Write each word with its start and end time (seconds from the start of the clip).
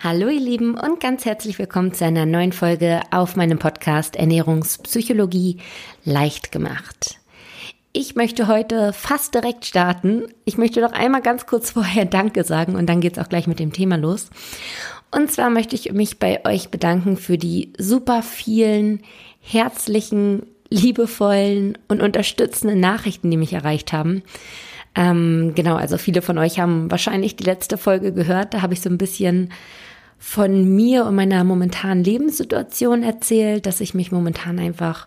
Hallo 0.00 0.28
ihr 0.28 0.38
Lieben 0.38 0.78
und 0.78 1.00
ganz 1.00 1.24
herzlich 1.24 1.58
willkommen 1.58 1.92
zu 1.92 2.04
einer 2.04 2.24
neuen 2.24 2.52
Folge 2.52 3.00
auf 3.10 3.34
meinem 3.34 3.58
Podcast 3.58 4.14
Ernährungspsychologie 4.14 5.58
leicht 6.04 6.52
gemacht. 6.52 7.18
Ich 7.92 8.14
möchte 8.14 8.46
heute 8.46 8.92
fast 8.92 9.34
direkt 9.34 9.64
starten. 9.64 10.28
Ich 10.44 10.56
möchte 10.56 10.80
noch 10.80 10.92
einmal 10.92 11.20
ganz 11.20 11.46
kurz 11.46 11.70
vorher 11.72 12.04
Danke 12.04 12.44
sagen 12.44 12.76
und 12.76 12.86
dann 12.86 13.00
geht's 13.00 13.18
auch 13.18 13.28
gleich 13.28 13.48
mit 13.48 13.58
dem 13.58 13.72
Thema 13.72 13.96
los. 13.96 14.30
Und 15.10 15.32
zwar 15.32 15.50
möchte 15.50 15.74
ich 15.74 15.90
mich 15.90 16.20
bei 16.20 16.44
euch 16.46 16.68
bedanken 16.68 17.16
für 17.16 17.36
die 17.36 17.72
super 17.76 18.22
vielen 18.22 19.00
herzlichen, 19.40 20.46
liebevollen 20.70 21.76
und 21.88 22.02
unterstützenden 22.02 22.78
Nachrichten, 22.78 23.32
die 23.32 23.36
mich 23.36 23.52
erreicht 23.52 23.92
haben. 23.92 24.22
Ähm, 24.94 25.54
genau, 25.56 25.74
also 25.74 25.98
viele 25.98 26.22
von 26.22 26.38
euch 26.38 26.60
haben 26.60 26.88
wahrscheinlich 26.88 27.34
die 27.34 27.44
letzte 27.44 27.76
Folge 27.76 28.12
gehört. 28.12 28.54
Da 28.54 28.62
habe 28.62 28.74
ich 28.74 28.80
so 28.80 28.88
ein 28.88 28.98
bisschen 28.98 29.50
von 30.18 30.74
mir 30.74 31.06
und 31.06 31.14
meiner 31.14 31.44
momentanen 31.44 32.02
Lebenssituation 32.02 33.02
erzählt, 33.02 33.66
dass 33.66 33.80
ich 33.80 33.94
mich 33.94 34.12
momentan 34.12 34.58
einfach 34.58 35.06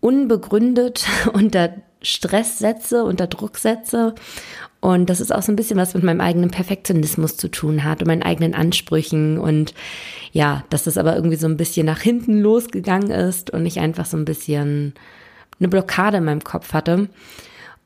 unbegründet 0.00 1.06
unter 1.32 1.74
Stress 2.02 2.58
setze, 2.58 3.04
unter 3.04 3.26
Druck 3.26 3.58
setze. 3.58 4.14
Und 4.80 5.10
das 5.10 5.20
ist 5.20 5.34
auch 5.34 5.42
so 5.42 5.50
ein 5.50 5.56
bisschen 5.56 5.76
was 5.76 5.94
mit 5.94 6.04
meinem 6.04 6.20
eigenen 6.20 6.50
Perfektionismus 6.50 7.36
zu 7.36 7.48
tun 7.48 7.82
hat 7.82 8.00
und 8.00 8.06
meinen 8.06 8.22
eigenen 8.22 8.54
Ansprüchen. 8.54 9.38
Und 9.38 9.74
ja, 10.32 10.64
dass 10.70 10.84
das 10.84 10.98
aber 10.98 11.16
irgendwie 11.16 11.36
so 11.36 11.48
ein 11.48 11.56
bisschen 11.56 11.86
nach 11.86 12.00
hinten 12.00 12.40
losgegangen 12.40 13.10
ist 13.10 13.50
und 13.50 13.66
ich 13.66 13.80
einfach 13.80 14.06
so 14.06 14.16
ein 14.16 14.24
bisschen 14.24 14.94
eine 15.58 15.68
Blockade 15.68 16.18
in 16.18 16.24
meinem 16.24 16.44
Kopf 16.44 16.72
hatte. 16.74 17.08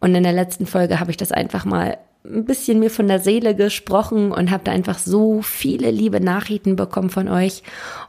Und 0.01 0.15
in 0.15 0.23
der 0.23 0.35
letzten 0.35 0.67
Folge 0.67 1.01
habe 1.01 1.11
ich 1.11 1.17
das 1.17 1.33
einfach 1.33 1.65
mal 1.65 1.97
ein 2.25 2.45
bisschen 2.45 2.79
mir 2.79 2.91
von 2.91 3.09
der 3.09 3.21
Seele 3.21 3.55
gesprochen 3.55 4.33
und 4.33 4.51
habe 4.51 4.65
da 4.65 4.73
einfach 4.73 4.99
so 4.99 5.43
viele 5.43 5.91
liebe 5.91 6.21
Nachrichten 6.21 6.77
bekommen 6.77 7.11
von 7.11 7.29
euch. 7.29 7.63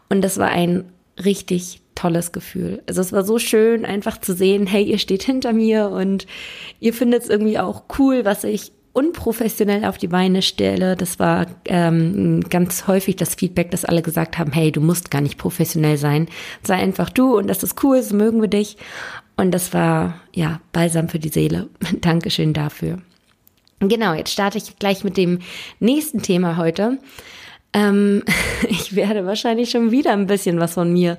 Und 0.09 0.21
das 0.21 0.37
war 0.37 0.49
ein 0.49 0.85
richtig 1.23 1.81
tolles 1.95 2.31
Gefühl. 2.31 2.81
Also 2.87 3.01
es 3.01 3.11
war 3.11 3.23
so 3.23 3.39
schön, 3.39 3.85
einfach 3.85 4.19
zu 4.19 4.33
sehen, 4.33 4.67
hey, 4.67 4.83
ihr 4.83 4.97
steht 4.97 5.23
hinter 5.23 5.53
mir 5.53 5.89
und 5.89 6.27
ihr 6.79 6.93
findet 6.93 7.23
es 7.23 7.29
irgendwie 7.29 7.59
auch 7.59 7.83
cool, 7.97 8.25
was 8.25 8.43
ich 8.43 8.71
unprofessionell 8.93 9.85
auf 9.85 9.97
die 9.97 10.07
Beine 10.07 10.43
stelle. 10.43 10.95
Das 10.95 11.17
war 11.19 11.47
ähm, 11.65 12.41
ganz 12.49 12.87
häufig 12.87 13.15
das 13.15 13.35
Feedback, 13.35 13.71
dass 13.71 13.85
alle 13.85 14.03
gesagt 14.03 14.37
haben, 14.37 14.51
hey, 14.51 14.71
du 14.71 14.81
musst 14.81 15.09
gar 15.09 15.21
nicht 15.21 15.39
professionell 15.39 15.97
sein. 15.97 16.27
Sei 16.61 16.75
einfach 16.75 17.09
du 17.09 17.35
und 17.37 17.47
das 17.47 17.63
ist 17.63 17.83
cool, 17.83 18.01
so 18.01 18.15
mögen 18.15 18.41
wir 18.41 18.49
dich. 18.49 18.77
Und 19.35 19.51
das 19.51 19.73
war, 19.73 20.19
ja, 20.33 20.61
balsam 20.71 21.09
für 21.09 21.19
die 21.19 21.29
Seele. 21.29 21.69
Dankeschön 22.01 22.53
dafür. 22.53 22.99
Genau, 23.89 24.13
jetzt 24.13 24.31
starte 24.31 24.57
ich 24.57 24.77
gleich 24.79 25.03
mit 25.03 25.17
dem 25.17 25.39
nächsten 25.79 26.21
Thema 26.21 26.57
heute. 26.57 26.99
Ähm, 27.73 28.23
ich 28.69 28.95
werde 28.95 29.25
wahrscheinlich 29.25 29.71
schon 29.71 29.91
wieder 29.91 30.11
ein 30.11 30.27
bisschen 30.27 30.59
was 30.59 30.73
von 30.73 30.91
mir 30.91 31.17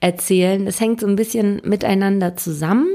erzählen. 0.00 0.64
Das 0.66 0.80
hängt 0.80 1.00
so 1.00 1.06
ein 1.06 1.16
bisschen 1.16 1.60
miteinander 1.64 2.36
zusammen. 2.36 2.88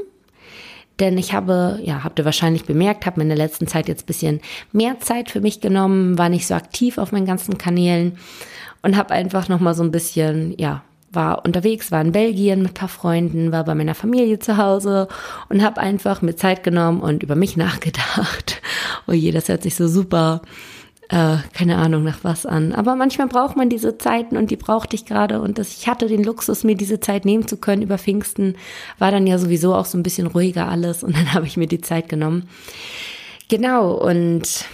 Denn 0.99 1.17
ich 1.17 1.33
habe, 1.33 1.79
ja, 1.83 2.03
habt 2.03 2.17
ihr 2.17 2.25
wahrscheinlich 2.25 2.65
bemerkt, 2.65 3.05
habe 3.05 3.19
mir 3.19 3.23
in 3.23 3.29
der 3.29 3.37
letzten 3.37 3.67
Zeit 3.67 3.87
jetzt 3.87 4.03
ein 4.03 4.07
bisschen 4.07 4.41
mehr 4.71 4.99
Zeit 4.99 5.29
für 5.29 5.41
mich 5.41 5.61
genommen, 5.61 6.17
war 6.17 6.29
nicht 6.29 6.47
so 6.47 6.55
aktiv 6.55 6.97
auf 6.97 7.11
meinen 7.11 7.27
ganzen 7.27 7.59
Kanälen 7.59 8.17
und 8.81 8.97
habe 8.97 9.13
einfach 9.13 9.47
nochmal 9.47 9.75
so 9.75 9.83
ein 9.83 9.91
bisschen, 9.91 10.55
ja, 10.57 10.83
war 11.11 11.45
unterwegs, 11.45 11.91
war 11.91 12.01
in 12.01 12.11
Belgien 12.11 12.61
mit 12.61 12.71
ein 12.71 12.73
paar 12.73 12.89
Freunden, 12.89 13.51
war 13.51 13.63
bei 13.63 13.75
meiner 13.75 13.95
Familie 13.95 14.39
zu 14.39 14.57
Hause 14.57 15.07
und 15.49 15.63
habe 15.63 15.79
einfach 15.79 16.21
mir 16.21 16.35
Zeit 16.35 16.63
genommen 16.63 17.01
und 17.01 17.23
über 17.23 17.35
mich 17.35 17.57
nachgedacht. 17.57 18.61
Oh 19.07 19.13
je, 19.13 19.31
das 19.31 19.47
hört 19.47 19.63
sich 19.63 19.75
so 19.75 19.87
super, 19.87 20.41
äh, 21.09 21.37
keine 21.53 21.77
Ahnung 21.77 22.03
nach 22.03 22.19
was 22.23 22.45
an. 22.45 22.73
Aber 22.73 22.95
manchmal 22.95 23.27
braucht 23.27 23.55
man 23.55 23.69
diese 23.69 23.97
Zeiten 23.97 24.35
und 24.35 24.51
die 24.51 24.57
brauchte 24.57 24.95
ich 24.95 25.05
gerade 25.05 25.41
und 25.41 25.57
das, 25.57 25.77
ich 25.77 25.87
hatte 25.87 26.07
den 26.07 26.23
Luxus, 26.23 26.63
mir 26.63 26.75
diese 26.75 26.99
Zeit 26.99 27.23
nehmen 27.23 27.47
zu 27.47 27.57
können. 27.57 27.81
Über 27.81 27.97
Pfingsten 27.97 28.55
war 28.99 29.11
dann 29.11 29.27
ja 29.27 29.37
sowieso 29.37 29.73
auch 29.73 29.85
so 29.85 29.97
ein 29.97 30.03
bisschen 30.03 30.27
ruhiger 30.27 30.67
alles 30.67 31.03
und 31.03 31.15
dann 31.15 31.33
habe 31.33 31.47
ich 31.47 31.57
mir 31.57 31.67
die 31.67 31.81
Zeit 31.81 32.09
genommen. 32.09 32.49
Genau, 33.49 33.93
und 33.93 34.65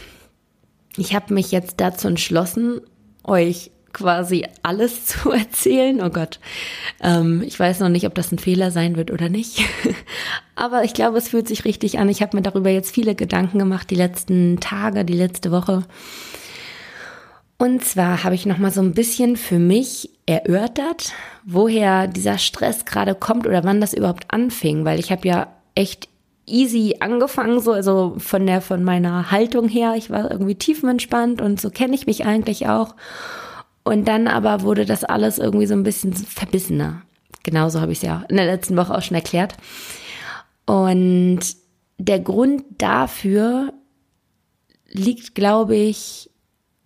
ich 0.97 1.13
habe 1.13 1.34
mich 1.34 1.52
jetzt 1.52 1.79
dazu 1.79 2.08
entschlossen, 2.08 2.81
euch 3.24 3.72
quasi 3.94 4.46
alles 4.64 5.06
zu 5.06 5.31
erzählen. 5.31 6.02
Oh 6.04 6.09
Gott, 6.09 6.40
ähm, 7.02 7.44
ich 7.46 7.59
weiß 7.59 7.80
noch 7.80 7.90
nicht, 7.90 8.06
ob 8.06 8.16
das 8.16 8.31
ein 8.31 8.40
Fehler 8.40 8.72
sein 8.72 8.96
wird 8.96 9.12
oder 9.12 9.30
nicht. 9.30 9.64
Aber 10.56 10.84
ich 10.84 10.94
glaube, 10.94 11.18
es 11.18 11.30
fühlt 11.30 11.48
sich 11.48 11.66
richtig 11.66 12.00
an. 12.00 12.09
Ich 12.09 12.22
habe 12.22 12.36
mir 12.36 12.44
darüber 12.44 12.70
jetzt 12.70 12.94
viele 12.94 13.16
Gedanken 13.16 13.59
gemacht, 13.59 13.90
die 13.90 13.96
letzten 13.96 14.59
Tage, 14.59 15.06
die 15.06 15.14
letzte 15.14 15.52
Woche. 15.52 15.84
Und 17.58 17.86
zwar 17.86 18.24
habe 18.24 18.36
ich 18.36 18.46
noch 18.46 18.58
mal 18.58 18.72
so 18.72 18.82
ein 18.82 18.94
bisschen 18.94 19.38
für 19.38 19.59
mich 19.59 20.09
erörtert, 20.26 21.14
woher 21.46 22.08
dieser 22.08 22.38
Stress 22.38 22.86
gerade 22.86 23.16
kommt 23.16 23.48
oder 23.48 23.64
wann 23.64 23.80
das 23.80 23.94
überhaupt 23.94 24.26
anfing, 24.34 24.86
weil 24.86 25.00
ich 25.00 25.12
habe 25.12 25.28
ja 25.28 25.48
echt 25.76 26.09
easy 26.46 26.98
angefangen, 27.00 27.62
so 27.62 27.72
also 27.72 28.16
von 28.18 28.46
der 28.46 28.62
von 28.62 28.84
meiner 28.84 29.32
Haltung 29.32 29.70
her, 29.70 29.94
ich 29.96 30.09
war 30.09 30.30
irgendwie 30.30 30.56
tiefenentspannt 30.56 31.42
und 31.42 31.62
so 31.62 31.70
kenne 31.70 31.96
ich 31.96 32.06
mich 32.06 32.26
eigentlich 32.26 32.68
auch. 32.68 32.96
Und 33.84 34.08
dann 34.08 34.28
aber 34.28 34.62
wurde 34.62 34.86
das 34.86 35.04
alles 35.04 35.38
irgendwie 35.38 35.66
so 35.66 35.74
ein 35.74 35.84
bisschen 35.84 36.14
verbissener. 36.14 37.02
Genauso 37.44 37.82
habe 37.82 37.92
ich 37.92 37.98
es 38.00 38.04
ja 38.04 38.24
in 38.30 38.38
der 38.38 38.46
letzten 38.46 38.78
Woche 38.78 38.96
auch 38.96 39.02
schon 39.02 39.16
erklärt. 39.16 39.56
Und 40.66 41.42
der 41.98 42.20
Grund 42.20 42.64
dafür 42.78 43.74
liegt, 44.90 45.36
glaube 45.36 45.76
ich, 45.76 46.30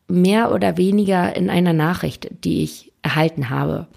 mehr 0.07 0.51
oder 0.51 0.77
weniger 0.77 1.35
in 1.35 1.49
einer 1.49 1.73
Nachricht, 1.73 2.29
die 2.43 2.63
ich 2.63 2.93
erhalten 3.01 3.49
habe. 3.49 3.87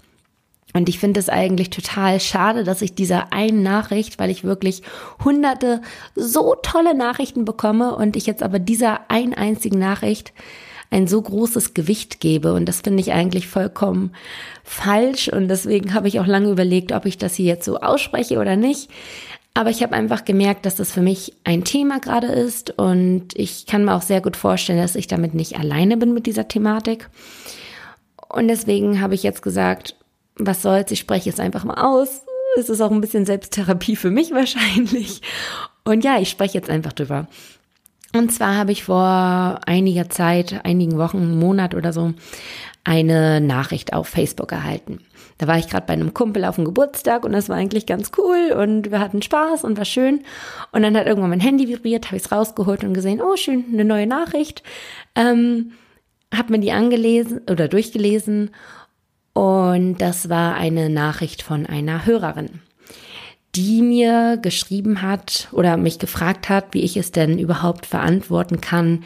Und 0.73 0.87
ich 0.87 0.99
finde 0.99 1.19
es 1.19 1.27
eigentlich 1.27 1.69
total 1.69 2.19
schade, 2.19 2.63
dass 2.63 2.81
ich 2.81 2.95
dieser 2.95 3.33
einen 3.33 3.61
Nachricht, 3.61 4.19
weil 4.19 4.29
ich 4.29 4.43
wirklich 4.43 4.83
hunderte 5.23 5.81
so 6.15 6.55
tolle 6.61 6.95
Nachrichten 6.95 7.43
bekomme 7.43 7.95
und 7.95 8.15
ich 8.15 8.25
jetzt 8.25 8.43
aber 8.43 8.59
dieser 8.59 9.01
ein 9.09 9.33
einzigen 9.33 9.79
Nachricht 9.79 10.33
ein 10.91 11.07
so 11.07 11.21
großes 11.21 11.73
Gewicht 11.73 12.19
gebe. 12.19 12.53
Und 12.53 12.65
das 12.67 12.81
finde 12.81 13.01
ich 13.01 13.13
eigentlich 13.13 13.47
vollkommen 13.47 14.11
falsch. 14.63 15.29
Und 15.29 15.47
deswegen 15.47 15.93
habe 15.93 16.07
ich 16.07 16.19
auch 16.19 16.27
lange 16.27 16.51
überlegt, 16.51 16.91
ob 16.91 17.05
ich 17.05 17.17
das 17.17 17.33
hier 17.33 17.47
jetzt 17.47 17.65
so 17.65 17.79
ausspreche 17.79 18.37
oder 18.39 18.55
nicht. 18.55 18.89
Aber 19.53 19.69
ich 19.69 19.81
habe 19.83 19.95
einfach 19.95 20.23
gemerkt, 20.23 20.65
dass 20.65 20.75
das 20.75 20.91
für 20.91 21.01
mich 21.01 21.33
ein 21.43 21.63
Thema 21.63 21.99
gerade 21.99 22.27
ist. 22.27 22.77
Und 22.77 23.29
ich 23.35 23.65
kann 23.65 23.85
mir 23.85 23.95
auch 23.95 24.01
sehr 24.01 24.21
gut 24.21 24.35
vorstellen, 24.35 24.79
dass 24.79 24.95
ich 24.95 25.07
damit 25.07 25.33
nicht 25.33 25.57
alleine 25.57 25.97
bin 25.97 26.13
mit 26.13 26.25
dieser 26.25 26.47
Thematik. 26.47 27.09
Und 28.29 28.47
deswegen 28.49 29.01
habe 29.01 29.15
ich 29.15 29.23
jetzt 29.23 29.41
gesagt, 29.41 29.95
was 30.35 30.61
soll's, 30.61 30.91
ich 30.91 30.99
spreche 30.99 31.29
es 31.29 31.39
einfach 31.39 31.63
mal 31.63 31.81
aus. 31.81 32.21
Es 32.57 32.69
ist 32.69 32.81
auch 32.81 32.91
ein 32.91 33.01
bisschen 33.01 33.25
Selbsttherapie 33.25 33.95
für 33.95 34.11
mich 34.11 34.31
wahrscheinlich. 34.33 35.21
Und 35.85 36.03
ja, 36.03 36.19
ich 36.19 36.29
spreche 36.29 36.57
jetzt 36.57 36.69
einfach 36.69 36.93
drüber. 36.93 37.27
Und 38.13 38.31
zwar 38.31 38.55
habe 38.55 38.71
ich 38.71 38.83
vor 38.83 39.61
einiger 39.65 40.09
Zeit, 40.09 40.65
einigen 40.65 40.97
Wochen, 40.97 41.39
Monat 41.39 41.75
oder 41.75 41.93
so, 41.93 42.13
eine 42.83 43.39
Nachricht 43.39 43.93
auf 43.93 44.07
Facebook 44.07 44.51
erhalten. 44.51 44.99
Da 45.37 45.47
war 45.47 45.57
ich 45.57 45.69
gerade 45.69 45.87
bei 45.87 45.93
einem 45.93 46.13
Kumpel 46.13 46.45
auf 46.45 46.55
dem 46.55 46.65
Geburtstag 46.65 47.23
und 47.25 47.31
das 47.31 47.49
war 47.49 47.55
eigentlich 47.55 47.85
ganz 47.85 48.11
cool 48.17 48.55
und 48.55 48.91
wir 48.91 48.99
hatten 48.99 49.21
Spaß 49.21 49.63
und 49.63 49.77
war 49.77 49.85
schön. 49.85 50.21
Und 50.71 50.83
dann 50.83 50.95
hat 50.95 51.07
irgendwann 51.07 51.29
mein 51.29 51.39
Handy 51.39 51.67
vibriert, 51.67 52.07
habe 52.07 52.17
ich 52.17 52.23
es 52.23 52.31
rausgeholt 52.31 52.83
und 52.83 52.93
gesehen, 52.93 53.21
oh 53.21 53.35
schön, 53.35 53.65
eine 53.71 53.85
neue 53.85 54.07
Nachricht. 54.07 54.61
Ähm, 55.15 55.71
habe 56.33 56.53
mir 56.53 56.59
die 56.59 56.71
angelesen 56.71 57.41
oder 57.49 57.67
durchgelesen 57.67 58.51
und 59.33 59.97
das 59.97 60.29
war 60.29 60.55
eine 60.55 60.89
Nachricht 60.89 61.41
von 61.41 61.65
einer 61.65 62.05
Hörerin 62.05 62.61
die 63.55 63.81
mir 63.81 64.37
geschrieben 64.37 65.01
hat 65.01 65.49
oder 65.51 65.77
mich 65.77 65.99
gefragt 65.99 66.49
hat, 66.49 66.73
wie 66.73 66.81
ich 66.81 66.97
es 66.97 67.11
denn 67.11 67.37
überhaupt 67.37 67.85
verantworten 67.85 68.61
kann, 68.61 69.03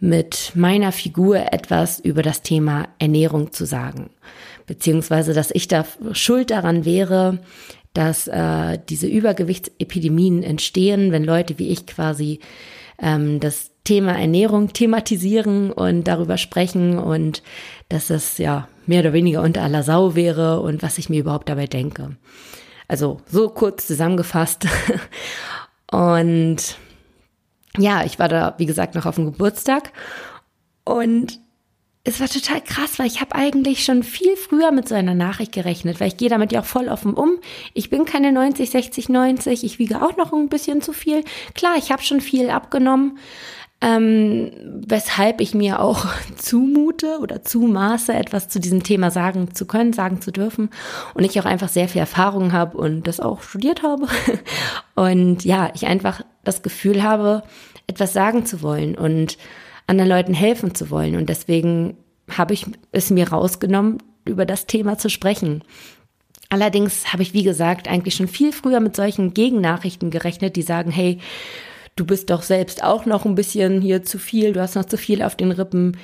mit 0.00 0.52
meiner 0.54 0.92
Figur 0.92 1.52
etwas 1.52 2.00
über 2.00 2.22
das 2.22 2.42
Thema 2.42 2.88
Ernährung 2.98 3.52
zu 3.52 3.66
sagen. 3.66 4.10
Beziehungsweise, 4.66 5.34
dass 5.34 5.50
ich 5.50 5.68
da 5.68 5.84
schuld 6.12 6.50
daran 6.50 6.84
wäre, 6.84 7.40
dass 7.92 8.28
äh, 8.28 8.78
diese 8.88 9.06
Übergewichtsepidemien 9.06 10.42
entstehen, 10.42 11.12
wenn 11.12 11.24
Leute 11.24 11.58
wie 11.58 11.68
ich 11.68 11.86
quasi 11.86 12.40
ähm, 13.00 13.40
das 13.40 13.70
Thema 13.84 14.18
Ernährung 14.18 14.72
thematisieren 14.72 15.72
und 15.72 16.04
darüber 16.04 16.38
sprechen 16.38 16.98
und 16.98 17.42
dass 17.88 18.10
es 18.10 18.38
ja 18.38 18.68
mehr 18.86 19.00
oder 19.00 19.12
weniger 19.12 19.42
unter 19.42 19.62
aller 19.62 19.82
Sau 19.82 20.14
wäre 20.14 20.60
und 20.60 20.82
was 20.82 20.98
ich 20.98 21.08
mir 21.08 21.20
überhaupt 21.20 21.48
dabei 21.48 21.66
denke. 21.66 22.16
Also 22.90 23.20
so 23.30 23.48
kurz 23.50 23.86
zusammengefasst. 23.86 24.66
Und 25.92 26.76
ja, 27.78 28.04
ich 28.04 28.18
war 28.18 28.28
da, 28.28 28.54
wie 28.58 28.66
gesagt, 28.66 28.96
noch 28.96 29.06
auf 29.06 29.14
dem 29.14 29.26
Geburtstag. 29.26 29.92
Und 30.82 31.38
es 32.02 32.18
war 32.18 32.28
total 32.28 32.60
krass, 32.60 32.98
weil 32.98 33.06
ich 33.06 33.20
habe 33.20 33.36
eigentlich 33.36 33.84
schon 33.84 34.02
viel 34.02 34.34
früher 34.36 34.72
mit 34.72 34.88
so 34.88 34.96
einer 34.96 35.14
Nachricht 35.14 35.52
gerechnet, 35.52 36.00
weil 36.00 36.08
ich 36.08 36.16
gehe 36.16 36.28
damit 36.28 36.50
ja 36.50 36.62
auch 36.62 36.64
voll 36.64 36.88
offen 36.88 37.14
um. 37.14 37.38
Ich 37.74 37.90
bin 37.90 38.06
keine 38.06 38.32
90, 38.32 38.68
60, 38.68 39.08
90, 39.08 39.62
ich 39.62 39.78
wiege 39.78 40.02
auch 40.02 40.16
noch 40.16 40.32
ein 40.32 40.48
bisschen 40.48 40.82
zu 40.82 40.92
viel. 40.92 41.22
Klar, 41.54 41.74
ich 41.78 41.92
habe 41.92 42.02
schon 42.02 42.20
viel 42.20 42.50
abgenommen, 42.50 43.18
ähm, 43.82 44.50
weshalb 44.86 45.40
ich 45.40 45.54
mir 45.54 45.80
auch 45.80 46.06
zumute 46.36 47.18
oder 47.20 47.42
zumaße, 47.42 48.12
etwas 48.12 48.48
zu 48.48 48.60
diesem 48.60 48.82
Thema 48.82 49.10
sagen 49.10 49.54
zu 49.54 49.66
können, 49.66 49.92
sagen 49.92 50.20
zu 50.20 50.30
dürfen. 50.30 50.70
Und 51.14 51.24
ich 51.24 51.40
auch 51.40 51.46
einfach 51.46 51.68
sehr 51.68 51.88
viel 51.88 52.00
Erfahrung 52.00 52.52
habe 52.52 52.76
und 52.76 53.06
das 53.06 53.20
auch 53.20 53.42
studiert 53.42 53.82
habe. 53.82 54.06
Und 54.94 55.46
ja, 55.46 55.70
ich 55.74 55.86
einfach 55.86 56.20
das 56.44 56.62
Gefühl 56.62 57.02
habe, 57.02 57.42
etwas 57.86 58.12
sagen 58.12 58.44
zu 58.44 58.60
wollen 58.60 58.96
und 58.96 59.38
anderen 59.86 60.10
Leuten 60.10 60.34
helfen 60.34 60.74
zu 60.74 60.90
wollen. 60.90 61.16
Und 61.16 61.30
deswegen 61.30 61.96
habe 62.30 62.52
ich 62.52 62.66
es 62.92 63.08
mir 63.10 63.30
rausgenommen, 63.30 64.02
über 64.26 64.44
das 64.44 64.66
Thema 64.66 64.98
zu 64.98 65.08
sprechen. 65.08 65.64
Allerdings 66.50 67.12
habe 67.12 67.22
ich, 67.22 67.32
wie 67.32 67.44
gesagt, 67.44 67.88
eigentlich 67.88 68.14
schon 68.14 68.28
viel 68.28 68.52
früher 68.52 68.80
mit 68.80 68.94
solchen 68.94 69.34
Gegennachrichten 69.34 70.10
gerechnet, 70.10 70.56
die 70.56 70.62
sagen, 70.62 70.90
hey, 70.90 71.18
du 72.00 72.06
bist 72.06 72.30
doch 72.30 72.42
selbst 72.42 72.82
auch 72.82 73.04
noch 73.04 73.26
ein 73.26 73.34
bisschen 73.34 73.82
hier 73.82 74.02
zu 74.02 74.18
viel, 74.18 74.54
du 74.54 74.60
hast 74.60 74.74
noch 74.74 74.86
zu 74.86 74.96
viel 74.96 75.22
auf 75.22 75.36
den 75.36 75.52
Rippen. 75.52 75.98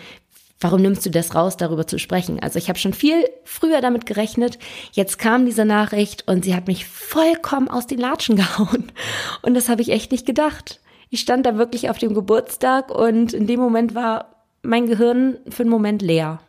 Warum 0.61 0.83
nimmst 0.83 1.05
du 1.07 1.11
das 1.11 1.35
raus, 1.35 1.57
darüber 1.57 1.87
zu 1.87 1.99
sprechen? 1.99 2.39
Also 2.41 2.59
ich 2.59 2.69
habe 2.69 2.79
schon 2.79 2.93
viel 2.93 3.25
früher 3.45 3.81
damit 3.81 4.05
gerechnet. 4.05 4.59
Jetzt 4.93 5.19
kam 5.19 5.47
diese 5.47 5.65
Nachricht 5.65 6.29
und 6.29 6.45
sie 6.45 6.55
hat 6.55 6.67
mich 6.67 6.87
vollkommen 6.87 7.69
aus 7.69 7.87
den 7.87 7.99
Latschen 7.99 8.37
gehauen. 8.37 8.93
Und 9.41 9.55
das 9.55 9.71
habe 9.71 9.81
ich 9.81 9.91
echt 9.91 10.13
nicht 10.13 10.27
gedacht. 10.27 10.81
Ich 11.09 11.21
stand 11.21 11.47
da 11.47 11.57
wirklich 11.57 11.89
auf 11.89 11.99
dem 11.99 12.15
Geburtstag 12.15 12.91
und 12.91 13.33
in 13.33 13.47
dem 13.47 13.61
Moment 13.61 13.95
war 13.95 14.45
mein 14.63 14.87
Gehirn 14.87 15.39
für 15.49 15.63
einen 15.63 15.71
Moment 15.71 16.03
leer. 16.03 16.41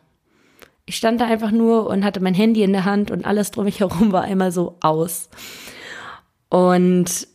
Ich 0.84 0.96
stand 0.96 1.20
da 1.20 1.26
einfach 1.26 1.52
nur 1.52 1.86
und 1.86 2.04
hatte 2.04 2.20
mein 2.20 2.34
Handy 2.34 2.62
in 2.62 2.72
der 2.72 2.84
Hand 2.84 3.10
und 3.10 3.24
alles 3.24 3.50
drum 3.50 3.64
mich 3.64 3.80
herum 3.80 4.12
war 4.12 4.22
einmal 4.22 4.52
so 4.52 4.76
aus. 4.80 5.28
Und 6.50 7.28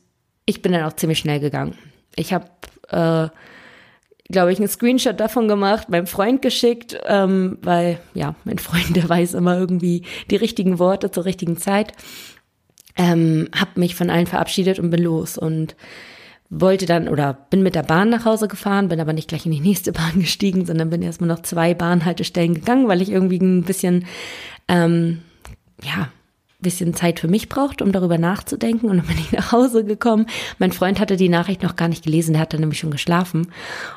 ich 0.45 0.62
bin 0.62 0.74
dann 0.74 0.83
auch 0.83 0.94
ziemlich 0.94 1.19
schnell 1.19 1.39
gegangen. 1.39 1.77
Ich 2.15 2.33
habe, 2.33 2.45
äh, 2.89 3.30
glaube 4.31 4.51
ich, 4.51 4.60
einen 4.60 4.68
Screenshot 4.68 5.19
davon 5.19 5.48
gemacht, 5.48 5.89
meinem 5.89 6.07
Freund 6.07 6.42
geschickt, 6.42 6.98
ähm, 7.06 7.57
weil 7.62 8.00
ja, 8.13 8.36
mein 8.44 8.60
Freund, 8.60 8.95
der 8.95 9.07
weiß 9.07 9.33
immer 9.33 9.57
irgendwie 9.57 10.04
die 10.30 10.36
richtigen 10.36 10.80
Worte 10.80 11.12
zur 11.12 11.25
richtigen 11.25 11.57
Zeit. 11.57 11.94
Ähm, 12.95 13.50
hab 13.57 13.75
mich 13.77 13.95
von 13.95 14.10
allen 14.10 14.27
verabschiedet 14.27 14.80
und 14.80 14.92
bin 14.92 15.01
los 15.01 15.38
und 15.38 15.75
wollte 16.50 16.86
dann 16.86 17.10
oder 17.10 17.33
bin 17.33 17.63
mit 17.63 17.74
der 17.74 17.83
Bahn 17.83 18.10
nach 18.10 18.25
Hause 18.25 18.48
gefahren, 18.48 18.89
bin 18.89 19.00
aber 19.00 19.13
nicht 19.13 19.27
gleich 19.27 19.45
in 19.45 19.51
die 19.51 19.60
nächste 19.60 19.92
Bahn 19.92 20.19
gestiegen, 20.19 20.65
sondern 20.65 20.89
bin 20.89 21.01
erstmal 21.01 21.27
noch 21.27 21.42
zwei 21.42 21.74
Bahnhaltestellen 21.74 22.54
gegangen, 22.54 22.88
weil 22.88 23.01
ich 23.01 23.10
irgendwie 23.10 23.39
ein 23.39 23.63
bisschen, 23.63 24.06
ähm, 24.68 25.21
ja, 25.81 26.10
bisschen 26.63 26.95
Zeit 26.95 27.19
für 27.19 27.27
mich 27.27 27.50
brauchte, 27.50 27.83
um 27.83 27.92
darüber 27.92 28.18
nachzudenken. 28.18 28.89
Und 28.89 28.98
dann 28.98 29.06
bin 29.06 29.19
ich 29.19 29.31
nach 29.31 29.51
Hause 29.51 29.86
gekommen. 29.86 30.25
Mein 30.57 30.71
Freund 30.71 31.00
hatte 31.00 31.15
die 31.15 31.30
Nachricht 31.30 31.62
noch 31.62 31.75
gar 31.75 31.88
nicht 31.88 32.04
gelesen, 32.04 32.33
der 32.33 32.42
hatte 32.42 32.60
nämlich 32.60 32.80
schon 32.80 32.92
geschlafen. 32.92 33.51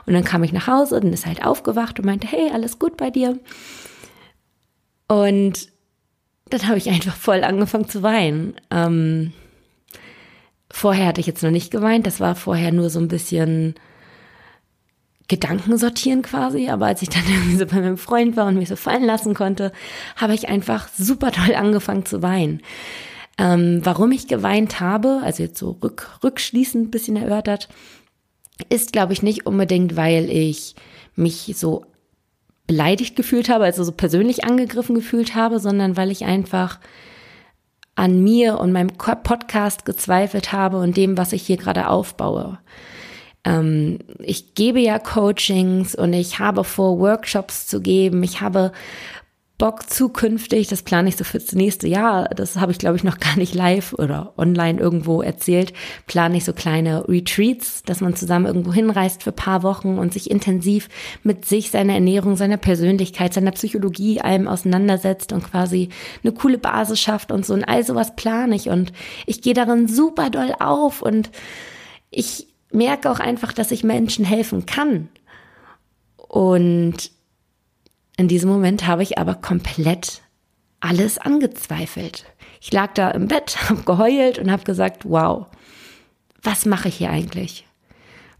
Und 0.05 0.13
dann 0.13 0.25
kam 0.25 0.43
ich 0.43 0.53
nach 0.53 0.67
Hause 0.67 0.97
und 0.97 1.13
ist 1.13 1.27
halt 1.27 1.45
aufgewacht 1.45 1.99
und 1.99 2.05
meinte, 2.05 2.27
hey, 2.27 2.51
alles 2.53 2.79
gut 2.79 2.99
bei 2.99 3.09
dir? 3.09 3.39
Und 5.09 5.69
dann 6.51 6.69
habe 6.69 6.77
ich 6.77 6.91
einfach 6.91 7.17
voll 7.17 7.43
angefangen 7.43 7.89
zu 7.89 8.03
weinen. 8.03 8.55
Ähm, 8.71 9.33
Vorher 10.77 11.07
hatte 11.07 11.23
ich 11.23 11.27
jetzt 11.27 11.43
noch 11.43 11.51
nicht 11.51 11.71
geweint, 11.71 12.07
das 12.07 12.21
war 12.21 12.35
vorher 12.35 12.73
nur 12.73 12.91
so 12.91 12.99
ein 12.99 13.09
bisschen 13.09 13.77
Gedanken 15.29 15.77
sortieren 15.77 16.23
quasi, 16.23 16.69
aber 16.69 16.87
als 16.87 17.03
ich 17.03 17.09
dann 17.09 17.25
irgendwie 17.29 17.57
so 17.57 17.67
bei 17.67 17.81
meinem 17.81 17.99
Freund 17.99 18.37
war 18.37 18.47
und 18.47 18.57
mich 18.57 18.69
so 18.69 18.77
fallen 18.77 19.05
lassen 19.05 19.35
konnte, 19.35 19.73
habe 20.17 20.35
ich 20.35 20.49
einfach 20.49 20.89
super 20.97 21.33
toll 21.33 21.55
angefangen 21.55 22.07
zu 22.07 22.23
weinen. 22.23 22.61
Ähm, 23.39 23.81
warum 23.85 24.13
ich 24.13 24.29
geweint 24.29 24.81
habe, 24.81 25.21
also 25.23 25.43
jetzt 25.43 25.59
so 25.59 25.77
rück, 25.83 26.19
rückschließend 26.25 26.91
bisschen 26.91 27.17
erörtert, 27.17 27.69
ist, 28.71 28.93
glaube 28.93 29.13
ich, 29.13 29.23
nicht 29.23 29.45
unbedingt, 29.45 29.97
weil 29.97 30.31
ich 30.31 30.75
mich 31.15 31.53
so 31.57 31.85
beleidigt 32.67 33.15
gefühlt 33.15 33.49
habe, 33.49 33.65
also 33.65 33.85
so 33.85 33.93
persönlich 33.93 34.45
angegriffen 34.45 34.95
gefühlt 34.95 35.35
habe, 35.35 35.61
sondern 35.61 35.97
weil 35.97 36.11
ich 36.11 36.25
einfach 36.25 36.79
an 37.95 38.23
mir 38.23 38.59
und 38.59 38.73
meinem 38.73 38.91
Podcast 38.91 39.85
gezweifelt 39.85 40.53
habe 40.53 40.79
und 40.79 40.97
dem, 40.97 41.17
was 41.17 41.33
ich 41.33 41.43
hier 41.43 41.57
gerade 41.57 41.89
aufbaue. 41.89 42.59
Ähm, 43.47 44.01
ich 44.19 44.55
gebe 44.55 44.81
ja 44.81 44.99
Coachings 44.99 45.95
und 45.95 46.13
ich 46.13 46.39
habe 46.39 46.65
vor, 46.65 46.99
Workshops 46.99 47.67
zu 47.67 47.81
geben. 47.81 48.23
Ich 48.23 48.41
habe 48.41 48.73
Bock 49.59 49.89
zukünftig, 49.89 50.69
das 50.69 50.83
plane 50.83 51.09
ich 51.09 51.17
so 51.17 51.25
fürs 51.25 51.53
nächste 51.53 51.89
Jahr, 51.89 52.29
das 52.29 52.57
habe 52.57 52.73
ich 52.73 52.79
glaube 52.79 52.97
ich 52.97 53.05
noch 53.05 53.19
gar 53.21 53.37
nicht 53.37 53.55
live 53.55 53.95
oder 53.95 54.35
online 54.37 54.79
irgendwo 54.79 55.23
erzählt, 55.23 55.73
plane 56.07 56.37
ich 56.37 56.45
so 56.45 56.53
kleine 56.53 57.09
Retreats, 57.09 57.83
dass 57.85 58.03
man 58.03 58.15
zusammen 58.15 58.45
irgendwo 58.45 58.75
hinreist 58.75 59.23
für 59.23 59.33
paar 59.33 59.63
Wochen 59.63 59.99
und 59.99 60.13
sich 60.13 60.31
intensiv 60.31 60.91
mit 61.23 61.47
sich, 61.47 61.71
seiner 61.71 61.95
Ernährung, 61.95 62.37
seiner 62.37 62.59
Persönlichkeit, 62.59 63.33
seiner 63.33 63.53
Psychologie, 63.53 64.21
allem 64.21 64.47
auseinandersetzt 64.47 65.33
und 65.33 65.51
quasi 65.51 65.89
eine 66.23 66.35
coole 66.35 66.59
Basis 66.59 67.01
schafft 67.01 67.33
und 67.33 67.47
so. 67.47 67.55
Und 67.55 67.65
all 67.65 67.83
sowas 67.83 68.15
plane 68.15 68.55
ich. 68.55 68.69
Und 68.69 68.93
ich 69.25 69.41
gehe 69.41 69.55
darin 69.55 69.89
super 69.89 70.29
doll 70.29 70.53
auf. 70.59 71.01
Und 71.01 71.31
ich 72.11 72.49
merke 72.77 73.11
auch 73.11 73.19
einfach, 73.19 73.53
dass 73.53 73.73
ich 73.73 73.83
Menschen 73.83 74.25
helfen 74.25 74.67
kann. 74.67 75.09
Und 76.17 77.11
in 78.17 78.29
diesem 78.29 78.51
Moment 78.51 78.87
habe 78.87 79.03
ich 79.03 79.19
aber 79.19 79.35
komplett 79.35 80.23
alles 80.81 81.19
angezweifelt. 81.19 82.25
Ich 82.61 82.73
lag 82.73 82.95
da 82.95 83.11
im 83.11 83.29
Bett, 83.29 83.57
habe 83.69 83.83
geheult 83.83 84.39
und 84.39 84.51
habe 84.51 84.65
gesagt, 84.65 85.03
wow, 85.05 85.47
was 86.43 86.65
mache 86.67 86.89
ich 86.89 86.97
hier 86.97 87.11
eigentlich? 87.11 87.65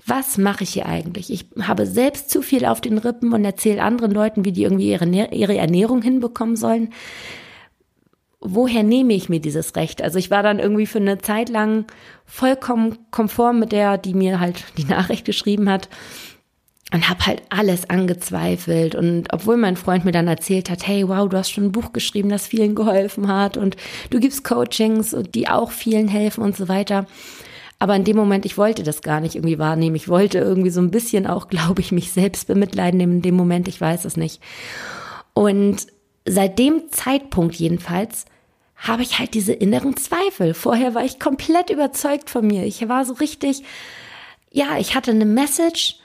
Was 0.09 0.39
mache 0.39 0.63
ich 0.63 0.71
hier 0.71 0.87
eigentlich? 0.87 1.33
Ich 1.33 1.47
habe 1.61 1.85
selbst 1.85 2.31
zu 2.31 2.41
viel 2.41 2.65
auf 2.65 2.81
den 2.81 2.99
Rippen 2.99 3.33
und 3.33 3.45
erzähle 3.45 3.83
anderen 3.83 4.13
Leuten, 4.13 4.45
wie 4.45 4.53
die 4.53 4.63
irgendwie 4.63 4.91
ihre, 4.91 5.07
ihre 5.07 5.57
Ernährung 5.57 6.01
hinbekommen 6.01 6.55
sollen. 6.55 6.93
Woher 8.49 8.85
nehme 8.85 9.13
ich 9.15 9.29
mir 9.29 9.41
dieses 9.41 9.75
Recht? 9.75 10.03
Also 10.03 10.19
ich 10.19 10.31
war 10.31 10.45
dann 10.45 10.61
irgendwie 10.61 10.87
für 10.87 10.99
eine 10.99 11.19
Zeit 11.19 11.49
lang 11.49 11.87
vollkommen 12.25 12.97
konform 13.11 13.59
mit 13.59 13.73
der, 13.73 13.99
die 13.99 14.15
mir 14.15 14.39
halt 14.39 14.65
die 14.79 14.85
Nachricht 14.85 15.25
geschrieben 15.25 15.69
hat 15.69 15.89
und 16.93 17.09
habe 17.09 17.27
halt 17.27 17.43
alles 17.49 17.91
angezweifelt 17.91 18.95
und 18.95 19.33
obwohl 19.33 19.57
mein 19.57 19.77
Freund 19.77 20.05
mir 20.05 20.13
dann 20.13 20.29
erzählt 20.29 20.71
hat, 20.71 20.87
hey, 20.87 21.09
wow, 21.09 21.29
du 21.29 21.37
hast 21.37 21.51
schon 21.51 21.65
ein 21.65 21.73
Buch 21.73 21.93
geschrieben, 21.93 22.29
das 22.29 22.47
vielen 22.47 22.77
geholfen 22.77 23.27
hat 23.27 23.57
und 23.57 23.77
du 24.11 24.21
gibst 24.21 24.45
Coachings 24.45 25.13
und 25.13 25.35
die 25.35 25.49
auch 25.49 25.73
vielen 25.73 26.07
helfen 26.07 26.45
und 26.45 26.57
so 26.57 26.69
weiter. 26.69 27.07
Aber 27.81 27.97
in 27.97 28.05
dem 28.05 28.17
Moment, 28.17 28.47
ich 28.47 28.57
wollte 28.57 28.85
das 28.85 29.03
gar 29.03 29.21
nicht 29.21 29.35
irgendwie 29.35 29.59
wahrnehmen. 29.59 29.97
Ich 29.97 30.09
wollte 30.09 30.39
irgendwie 30.39 30.71
so 30.71 30.81
ein 30.81 30.93
bisschen 30.93 31.27
auch, 31.27 31.49
glaube 31.49 31.81
ich, 31.81 31.91
mich 31.91 32.13
selbst 32.13 32.47
bemitleiden 32.47 33.01
in 33.01 33.23
dem 33.23 33.35
Moment. 33.35 33.67
Ich 33.67 33.81
weiß 33.81 34.05
es 34.05 34.17
nicht. 34.17 34.41
Und 35.35 35.87
seit 36.25 36.59
dem 36.59 36.91
Zeitpunkt 36.91 37.57
jedenfalls 37.57 38.25
habe 38.77 39.03
ich 39.03 39.19
halt 39.19 39.35
diese 39.35 39.53
inneren 39.53 39.97
Zweifel. 39.97 40.55
Vorher 40.55 40.95
war 40.95 41.05
ich 41.05 41.19
komplett 41.19 41.71
überzeugt 41.71 42.31
von 42.31 42.47
mir. 42.47 42.65
Ich 42.65 42.89
war 42.89 43.05
so 43.05 43.15
richtig, 43.15 43.63
ja, 44.51 44.79
ich 44.79 44.95
hatte 44.95 45.11
eine 45.11 45.25
Message 45.25 45.97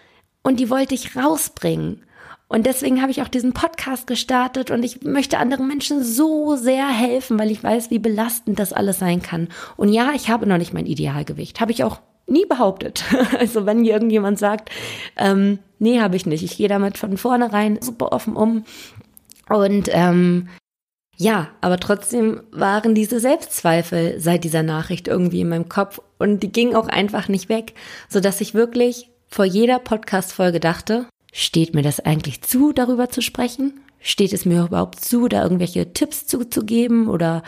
und 0.41 0.59
die 0.59 0.69
wollte 0.69 0.95
ich 0.95 1.15
rausbringen. 1.15 2.03
Und 2.47 2.65
deswegen 2.65 3.01
habe 3.01 3.11
ich 3.11 3.21
auch 3.21 3.29
diesen 3.29 3.53
Podcast 3.53 4.07
gestartet 4.07 4.71
und 4.71 4.83
ich 4.83 5.03
möchte 5.03 5.37
anderen 5.37 5.69
Menschen 5.69 6.03
so 6.03 6.57
sehr 6.57 6.87
helfen, 6.89 7.39
weil 7.39 7.49
ich 7.49 7.63
weiß, 7.63 7.91
wie 7.91 7.99
belastend 7.99 8.59
das 8.59 8.73
alles 8.73 8.99
sein 8.99 9.21
kann. 9.21 9.47
Und 9.77 9.87
ja, 9.87 10.11
ich 10.13 10.29
habe 10.29 10.45
noch 10.45 10.57
nicht 10.57 10.73
mein 10.73 10.85
Idealgewicht. 10.85 11.61
Habe 11.61 11.71
ich 11.71 11.85
auch 11.85 12.01
nie 12.27 12.45
behauptet. 12.45 13.03
Also 13.39 13.65
wenn 13.65 13.85
irgendjemand 13.85 14.37
sagt, 14.37 14.69
ähm, 15.17 15.59
nee, 15.79 16.01
habe 16.01 16.17
ich 16.17 16.25
nicht. 16.25 16.43
Ich 16.43 16.57
gehe 16.57 16.67
damit 16.67 16.97
von 16.97 17.17
vornherein 17.17 17.81
super 17.81 18.11
offen 18.11 18.35
um. 18.35 18.65
Und 19.47 19.89
ähm, 19.91 20.49
ja, 21.21 21.49
aber 21.61 21.77
trotzdem 21.79 22.41
waren 22.49 22.95
diese 22.95 23.19
Selbstzweifel 23.19 24.19
seit 24.19 24.43
dieser 24.43 24.63
Nachricht 24.63 25.07
irgendwie 25.07 25.41
in 25.41 25.49
meinem 25.49 25.69
Kopf 25.69 26.01
und 26.17 26.41
die 26.41 26.51
gingen 26.51 26.75
auch 26.75 26.87
einfach 26.87 27.27
nicht 27.27 27.47
weg, 27.47 27.75
so 28.09 28.19
dass 28.19 28.41
ich 28.41 28.55
wirklich 28.55 29.11
vor 29.27 29.45
jeder 29.45 29.77
Podcast-Folge 29.77 30.59
dachte, 30.59 31.05
steht 31.31 31.75
mir 31.75 31.83
das 31.83 31.99
eigentlich 31.99 32.41
zu, 32.41 32.73
darüber 32.73 33.09
zu 33.09 33.21
sprechen? 33.21 33.81
Steht 33.99 34.33
es 34.33 34.45
mir 34.45 34.65
überhaupt 34.65 34.99
zu, 34.99 35.27
da 35.27 35.43
irgendwelche 35.43 35.93
Tipps 35.93 36.25
zuzugeben 36.25 37.07
oder 37.07 37.43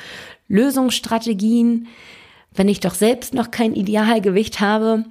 Lösungsstrategien, 0.47 1.87
wenn 2.53 2.69
ich 2.69 2.79
doch 2.79 2.93
selbst 2.93 3.33
noch 3.33 3.49
kein 3.49 3.73
Idealgewicht 3.73 4.59
habe? 4.59 5.05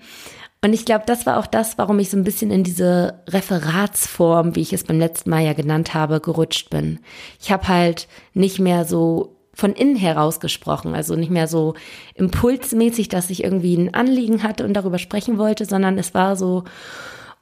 Und 0.65 0.73
ich 0.73 0.85
glaube, 0.85 1.03
das 1.07 1.27
war 1.27 1.39
auch 1.39 1.47
das, 1.47 1.77
warum 1.77 1.99
ich 1.99 2.09
so 2.09 2.17
ein 2.17 2.23
bisschen 2.23 2.53
in 2.53 2.63
diese 2.63 3.21
Referatsform, 3.29 4.55
wie 4.55 4.61
ich 4.61 4.73
es 4.73 4.85
beim 4.85 5.01
letzten 5.01 5.31
Mal 5.31 5.45
ja 5.45 5.55
genannt 5.55 5.93
habe, 5.93 6.21
gerutscht 6.21 6.71
bin. 6.71 7.01
Ich 7.41 7.51
habe 7.51 7.67
halt 7.67 8.07
nicht 8.33 8.61
mehr 8.61 8.85
so 8.85 9.37
von 9.55 9.73
innen 9.73 9.97
heraus 9.97 10.39
gesprochen, 10.39 10.95
also 10.95 11.17
nicht 11.17 11.31
mehr 11.33 11.49
so 11.49 11.75
impulsmäßig, 12.15 13.09
dass 13.09 13.29
ich 13.29 13.43
irgendwie 13.43 13.75
ein 13.75 13.93
Anliegen 13.93 14.45
hatte 14.45 14.65
und 14.65 14.75
darüber 14.75 14.99
sprechen 14.99 15.37
wollte, 15.37 15.65
sondern 15.65 15.99
es 15.99 16.15
war 16.15 16.37
so, 16.37 16.63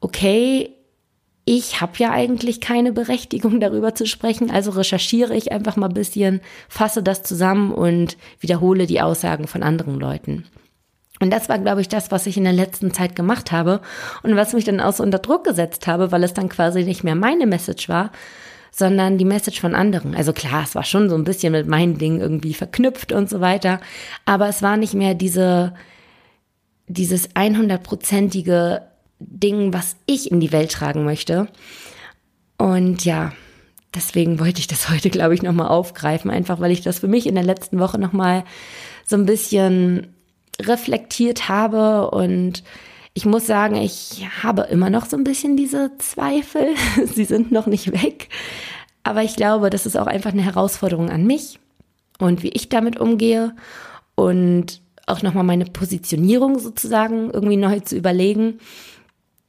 okay, 0.01 0.71
ich 1.45 1.81
habe 1.81 1.93
ja 1.99 2.11
eigentlich 2.13 2.61
keine 2.61 2.93
Berechtigung 2.93 3.61
darüber 3.61 3.95
zu 3.95 4.07
sprechen, 4.07 4.51
also 4.51 4.71
recherchiere 4.71 5.37
ich 5.37 5.53
einfach 5.53 5.77
mal 5.77 5.89
ein 5.89 5.95
bisschen, 5.95 6.41
fasse 6.69 7.03
das 7.03 7.23
zusammen 7.23 7.73
und 7.73 8.17
wiederhole 8.41 8.87
die 8.87 9.03
Aussagen 9.03 9.47
von 9.47 9.63
anderen 9.63 10.01
Leuten. 10.01 10.47
Und 11.21 11.31
das 11.31 11.49
war, 11.51 11.59
glaube 11.59 11.83
ich, 11.83 11.89
das, 11.89 12.11
was 12.11 12.27
ich 12.27 12.39
in 12.39 12.45
der 12.45 12.53
letzten 12.55 12.93
Zeit 12.93 13.15
gemacht 13.15 13.53
habe 13.53 13.81
und 14.23 14.37
was 14.37 14.55
mich 14.55 14.65
dann 14.65 14.81
auch 14.81 14.95
so 14.95 15.03
unter 15.03 15.19
Druck 15.19 15.45
gesetzt 15.45 15.87
habe, 15.87 16.13
weil 16.13 16.25
es 16.25 16.33
dann 16.33 16.49
quasi 16.49 16.83
nicht 16.83 17.05
mehr 17.05 17.15
meine 17.15 17.47
Message 17.47 17.89
war, 17.91 18.11
sondern 18.73 19.19
die 19.19 19.27
Message 19.27 19.61
von 19.61 19.75
anderen. 19.75 20.15
Also 20.15 20.33
klar, 20.33 20.63
es 20.65 20.75
war 20.75 20.85
schon 20.85 21.11
so 21.11 21.17
ein 21.17 21.25
bisschen 21.25 21.53
mit 21.53 21.69
meinen 21.69 21.99
Dingen 21.99 22.21
irgendwie 22.21 22.55
verknüpft 22.55 23.13
und 23.13 23.29
so 23.29 23.41
weiter, 23.41 23.81
aber 24.25 24.49
es 24.49 24.63
war 24.63 24.79
nicht 24.79 24.95
mehr 24.95 25.15
diese, 25.15 25.75
dieses 26.87 27.31
100-prozentige 27.35 28.83
Ding, 29.19 29.75
was 29.75 29.97
ich 30.07 30.31
in 30.31 30.41
die 30.41 30.53
Welt 30.53 30.73
tragen 30.73 31.05
möchte. 31.05 31.49
Und 32.57 33.05
ja, 33.05 33.33
deswegen 33.95 34.41
wollte 34.41 34.61
ich 34.61 34.69
das 34.69 34.89
heute, 34.91 35.11
glaube 35.11 35.35
ich, 35.35 35.43
nochmal 35.43 35.69
aufgreifen, 35.69 36.31
einfach 36.31 36.61
weil 36.61 36.71
ich 36.71 36.81
das 36.81 37.01
für 37.01 37.09
mich 37.09 37.27
in 37.27 37.35
der 37.35 37.45
letzten 37.45 37.79
Woche 37.79 37.99
nochmal 37.99 38.45
so 39.05 39.17
ein 39.17 39.27
bisschen 39.27 40.15
reflektiert 40.67 41.49
habe 41.49 42.11
und 42.11 42.63
ich 43.15 43.27
muss 43.27 43.47
sagen, 43.47 43.75
ich 43.77 44.27
habe 44.43 44.63
immer 44.63 44.89
noch 44.89 45.07
so 45.07 45.17
ein 45.17 45.25
bisschen 45.25 45.57
diese 45.57 45.91
Zweifel. 45.99 46.69
Sie 47.13 47.25
sind 47.25 47.51
noch 47.51 47.67
nicht 47.67 47.93
weg. 47.93 48.29
Aber 49.03 49.23
ich 49.23 49.37
glaube, 49.37 49.71
das 49.71 49.87
ist 49.87 49.97
auch 49.97 50.07
einfach 50.07 50.33
eine 50.33 50.43
Herausforderung 50.43 51.11
an 51.11 51.27
mich 51.27 51.59
und 52.19 52.43
wie 52.43 52.51
ich 52.51 52.69
damit 52.69 53.01
umgehe 53.01 53.55
und 54.15 54.81
auch 55.07 55.23
nochmal 55.23 55.45
meine 55.45 55.65
Positionierung 55.65 56.59
sozusagen 56.59 57.31
irgendwie 57.31 57.57
neu 57.57 57.81
zu 57.81 57.97
überlegen 57.97 58.61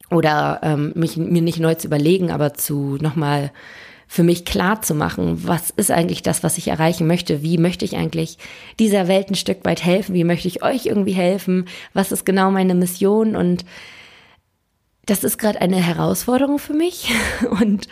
oder 0.10 0.60
ähm, 0.64 0.94
mich, 0.96 1.18
mir 1.18 1.42
nicht 1.42 1.60
neu 1.60 1.76
zu 1.76 1.88
überlegen, 1.88 2.32
aber 2.32 2.54
zu 2.54 2.98
nochmal 3.00 3.52
für 4.12 4.24
mich 4.24 4.44
klar 4.44 4.82
zu 4.82 4.94
machen, 4.94 5.48
was 5.48 5.70
ist 5.70 5.90
eigentlich 5.90 6.22
das, 6.22 6.44
was 6.44 6.58
ich 6.58 6.68
erreichen 6.68 7.08
möchte? 7.08 7.44
Wie 7.44 7.58
möchte 7.58 7.86
ich 7.86 7.96
eigentlich 7.96 8.38
dieser 8.78 9.08
Welt 9.08 9.30
ein 9.30 9.36
Stück 9.36 9.64
weit 9.64 9.86
helfen? 9.86 10.14
Wie 10.14 10.26
möchte 10.26 10.50
ich 10.50 10.64
euch 10.64 10.86
irgendwie 10.86 11.14
helfen? 11.14 11.70
Was 11.94 12.12
ist 12.12 12.26
genau 12.26 12.52
meine 12.52 12.76
Mission? 12.76 13.38
Und 13.38 13.64
das 15.06 15.24
ist 15.24 15.38
gerade 15.38 15.62
eine 15.62 15.78
Herausforderung 15.78 16.60
für 16.60 16.74
mich. 16.74 17.10
Und 17.62 17.88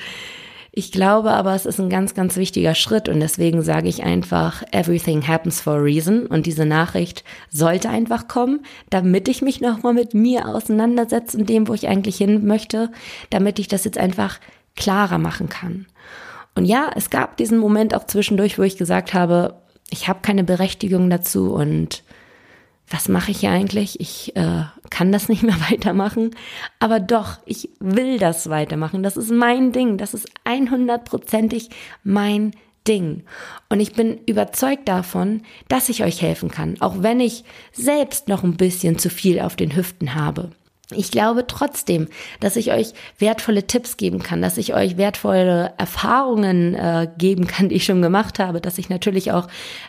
ich 0.73 0.91
glaube 0.91 1.31
aber, 1.31 1.55
es 1.55 1.65
ist 1.65 1.79
ein 1.79 1.89
ganz, 1.89 2.15
ganz 2.15 2.35
wichtiger 2.35 2.75
Schritt. 2.75 3.07
Und 3.07 3.21
deswegen 3.21 3.61
sage 3.61 3.87
ich 3.87 4.03
einfach, 4.03 4.61
everything 4.73 5.25
happens 5.25 5.61
for 5.61 5.75
a 5.75 5.81
reason. 5.81 6.25
Und 6.25 6.47
diese 6.47 6.65
Nachricht 6.65 7.23
sollte 7.49 7.87
einfach 7.87 8.27
kommen, 8.27 8.65
damit 8.89 9.29
ich 9.29 9.41
mich 9.41 9.61
nochmal 9.61 9.93
mit 9.93 10.13
mir 10.13 10.49
auseinandersetze 10.49 11.37
und 11.37 11.47
dem, 11.47 11.69
wo 11.69 11.73
ich 11.73 11.87
eigentlich 11.87 12.17
hin 12.17 12.45
möchte, 12.45 12.91
damit 13.29 13.57
ich 13.57 13.69
das 13.69 13.85
jetzt 13.85 13.97
einfach 13.97 14.41
klarer 14.75 15.17
machen 15.17 15.49
kann. 15.49 15.87
Und 16.55 16.65
ja, 16.65 16.89
es 16.95 17.09
gab 17.09 17.37
diesen 17.37 17.57
Moment 17.57 17.95
auch 17.95 18.05
zwischendurch, 18.05 18.57
wo 18.57 18.63
ich 18.63 18.77
gesagt 18.77 19.13
habe, 19.13 19.61
ich 19.89 20.07
habe 20.07 20.19
keine 20.21 20.43
Berechtigung 20.43 21.09
dazu 21.09 21.53
und 21.53 22.03
was 22.89 23.07
mache 23.07 23.31
ich 23.31 23.41
hier 23.41 23.51
eigentlich? 23.51 23.99
Ich 23.99 24.35
äh, 24.35 24.63
kann 24.89 25.11
das 25.11 25.29
nicht 25.29 25.43
mehr 25.43 25.55
weitermachen. 25.69 26.31
Aber 26.79 26.99
doch, 26.99 27.37
ich 27.45 27.69
will 27.79 28.17
das 28.17 28.49
weitermachen. 28.49 29.03
Das 29.03 29.15
ist 29.15 29.31
mein 29.31 29.71
Ding. 29.71 29.97
Das 29.97 30.13
ist 30.13 30.27
100%ig 30.45 31.69
mein 32.03 32.51
Ding. 32.87 33.23
Und 33.69 33.79
ich 33.79 33.93
bin 33.93 34.19
überzeugt 34.25 34.87
davon, 34.87 35.43
dass 35.67 35.89
ich 35.89 36.03
euch 36.03 36.21
helfen 36.21 36.49
kann, 36.49 36.81
auch 36.81 37.03
wenn 37.03 37.19
ich 37.19 37.43
selbst 37.71 38.27
noch 38.27 38.43
ein 38.43 38.57
bisschen 38.57 38.97
zu 38.97 39.09
viel 39.09 39.39
auf 39.39 39.55
den 39.55 39.75
Hüften 39.75 40.15
habe. 40.15 40.49
Ich 40.91 41.11
glaube 41.11 41.45
trotzdem, 41.45 42.07
dass 42.39 42.55
ich 42.55 42.71
euch 42.71 42.93
wertvolle 43.19 43.67
Tipps 43.67 43.95
geben 43.95 44.23
kann, 44.23 44.41
dass 44.41 44.57
ich 44.57 44.73
euch 44.73 44.97
wertvolle 44.97 45.73
Erfahrungen 45.77 46.73
äh, 46.73 47.07
geben 47.15 47.45
kann, 47.45 47.69
die 47.69 47.75
ich 47.75 47.85
schon 47.85 48.01
gemacht 48.01 48.39
habe, 48.39 48.59
dass 48.59 48.79
ich 48.79 48.89
natürlich 48.89 49.31
auch 49.31 49.47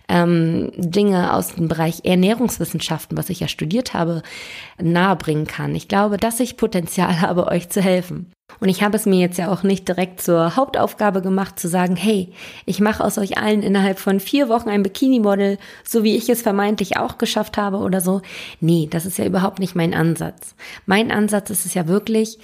ähm, 0.08 0.72
Dinge 0.76 1.32
aus 1.32 1.54
dem 1.54 1.68
Bereich 1.68 2.04
Ernährungswissenschaften, 2.04 3.16
was 3.16 3.30
ich 3.30 3.40
ja 3.40 3.48
studiert 3.48 3.94
habe, 3.94 4.22
nahebringen 4.78 5.46
kann. 5.46 5.74
Ich 5.74 5.88
glaube, 5.88 6.18
dass 6.18 6.38
ich 6.38 6.58
Potenzial 6.58 7.20
habe, 7.22 7.46
euch 7.46 7.70
zu 7.70 7.80
helfen. 7.80 8.30
Und 8.58 8.68
ich 8.68 8.82
habe 8.82 8.96
es 8.96 9.06
mir 9.06 9.18
jetzt 9.18 9.38
ja 9.38 9.50
auch 9.50 9.62
nicht 9.62 9.86
direkt 9.86 10.20
zur 10.20 10.56
Hauptaufgabe 10.56 11.22
gemacht, 11.22 11.58
zu 11.58 11.68
sagen, 11.68 11.96
hey, 11.96 12.32
ich 12.66 12.80
mache 12.80 13.04
aus 13.04 13.18
euch 13.18 13.38
allen 13.38 13.62
innerhalb 13.62 13.98
von 13.98 14.20
vier 14.20 14.48
Wochen 14.48 14.68
ein 14.68 14.82
Bikini-Model, 14.82 15.58
so 15.84 16.02
wie 16.02 16.16
ich 16.16 16.28
es 16.28 16.42
vermeintlich 16.42 16.96
auch 16.96 17.18
geschafft 17.18 17.56
habe 17.56 17.78
oder 17.78 18.00
so. 18.00 18.22
Nee, 18.60 18.88
das 18.90 19.06
ist 19.06 19.18
ja 19.18 19.24
überhaupt 19.24 19.58
nicht 19.58 19.74
mein 19.74 19.94
Ansatz. 19.94 20.54
Mein 20.86 21.10
Ansatz 21.10 21.50
ist 21.50 21.66
es 21.66 21.74
ja 21.74 21.86
wirklich, 21.86 22.38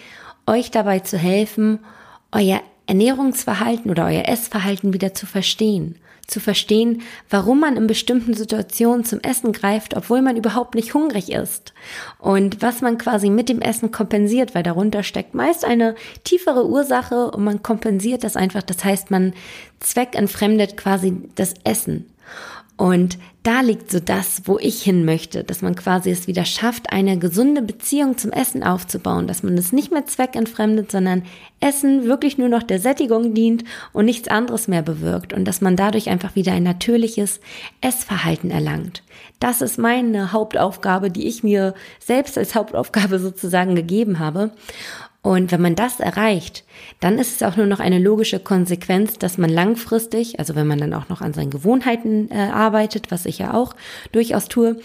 euch 0.46 0.70
dabei 0.70 1.00
zu 1.00 1.18
helfen, 1.18 1.80
euer 2.32 2.60
Ernährungsverhalten 2.86 3.90
oder 3.90 4.06
euer 4.06 4.28
Essverhalten 4.28 4.92
wieder 4.92 5.12
zu 5.12 5.26
verstehen 5.26 5.98
zu 6.26 6.40
verstehen, 6.40 7.02
warum 7.30 7.60
man 7.60 7.76
in 7.76 7.86
bestimmten 7.86 8.34
Situationen 8.34 9.04
zum 9.04 9.20
Essen 9.20 9.52
greift, 9.52 9.96
obwohl 9.96 10.22
man 10.22 10.36
überhaupt 10.36 10.74
nicht 10.74 10.94
hungrig 10.94 11.30
ist. 11.30 11.72
Und 12.18 12.62
was 12.62 12.80
man 12.80 12.98
quasi 12.98 13.30
mit 13.30 13.48
dem 13.48 13.60
Essen 13.60 13.92
kompensiert, 13.92 14.54
weil 14.54 14.62
darunter 14.62 15.02
steckt 15.02 15.34
meist 15.34 15.64
eine 15.64 15.94
tiefere 16.24 16.66
Ursache 16.66 17.30
und 17.30 17.44
man 17.44 17.62
kompensiert 17.62 18.24
das 18.24 18.36
einfach. 18.36 18.62
Das 18.62 18.84
heißt, 18.84 19.10
man 19.10 19.34
zweckentfremdet 19.80 20.76
quasi 20.76 21.16
das 21.36 21.54
Essen. 21.64 22.06
Und 22.76 23.18
da 23.42 23.60
liegt 23.60 23.90
so 23.90 24.00
das, 24.00 24.42
wo 24.44 24.58
ich 24.58 24.82
hin 24.82 25.04
möchte, 25.04 25.44
dass 25.44 25.62
man 25.62 25.76
quasi 25.76 26.10
es 26.10 26.26
wieder 26.26 26.44
schafft, 26.44 26.92
eine 26.92 27.18
gesunde 27.18 27.62
Beziehung 27.62 28.18
zum 28.18 28.32
Essen 28.32 28.62
aufzubauen, 28.62 29.26
dass 29.26 29.42
man 29.42 29.56
es 29.56 29.72
nicht 29.72 29.92
mehr 29.92 30.04
zweckentfremdet, 30.04 30.90
sondern 30.90 31.22
Essen 31.60 32.04
wirklich 32.04 32.36
nur 32.36 32.48
noch 32.48 32.62
der 32.62 32.80
Sättigung 32.80 33.32
dient 33.32 33.64
und 33.92 34.04
nichts 34.04 34.28
anderes 34.28 34.68
mehr 34.68 34.82
bewirkt 34.82 35.32
und 35.32 35.46
dass 35.46 35.62
man 35.62 35.76
dadurch 35.76 36.10
einfach 36.10 36.34
wieder 36.34 36.52
ein 36.52 36.64
natürliches 36.64 37.40
Essverhalten 37.80 38.50
erlangt. 38.50 39.02
Das 39.40 39.62
ist 39.62 39.78
meine 39.78 40.32
Hauptaufgabe, 40.32 41.10
die 41.10 41.26
ich 41.28 41.42
mir 41.42 41.74
selbst 41.98 42.36
als 42.36 42.54
Hauptaufgabe 42.54 43.18
sozusagen 43.18 43.74
gegeben 43.74 44.18
habe. 44.18 44.50
Und 45.26 45.50
wenn 45.50 45.60
man 45.60 45.74
das 45.74 45.98
erreicht, 45.98 46.62
dann 47.00 47.18
ist 47.18 47.34
es 47.34 47.42
auch 47.42 47.56
nur 47.56 47.66
noch 47.66 47.80
eine 47.80 47.98
logische 47.98 48.38
Konsequenz, 48.38 49.18
dass 49.18 49.38
man 49.38 49.50
langfristig, 49.50 50.38
also 50.38 50.54
wenn 50.54 50.68
man 50.68 50.78
dann 50.78 50.94
auch 50.94 51.08
noch 51.08 51.20
an 51.20 51.32
seinen 51.32 51.50
Gewohnheiten 51.50 52.30
äh, 52.30 52.36
arbeitet, 52.36 53.10
was 53.10 53.26
ich 53.26 53.40
ja 53.40 53.52
auch 53.52 53.74
durchaus 54.12 54.46
tue, 54.46 54.76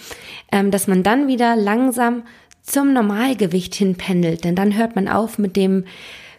ähm, 0.52 0.72
dass 0.72 0.88
man 0.88 1.04
dann 1.04 1.28
wieder 1.28 1.56
langsam 1.56 2.24
zum 2.64 2.92
Normalgewicht 2.92 3.76
hinpendelt. 3.76 4.44
Denn 4.44 4.56
dann 4.56 4.76
hört 4.76 4.96
man 4.96 5.08
auf 5.08 5.38
mit 5.38 5.56
dem 5.56 5.86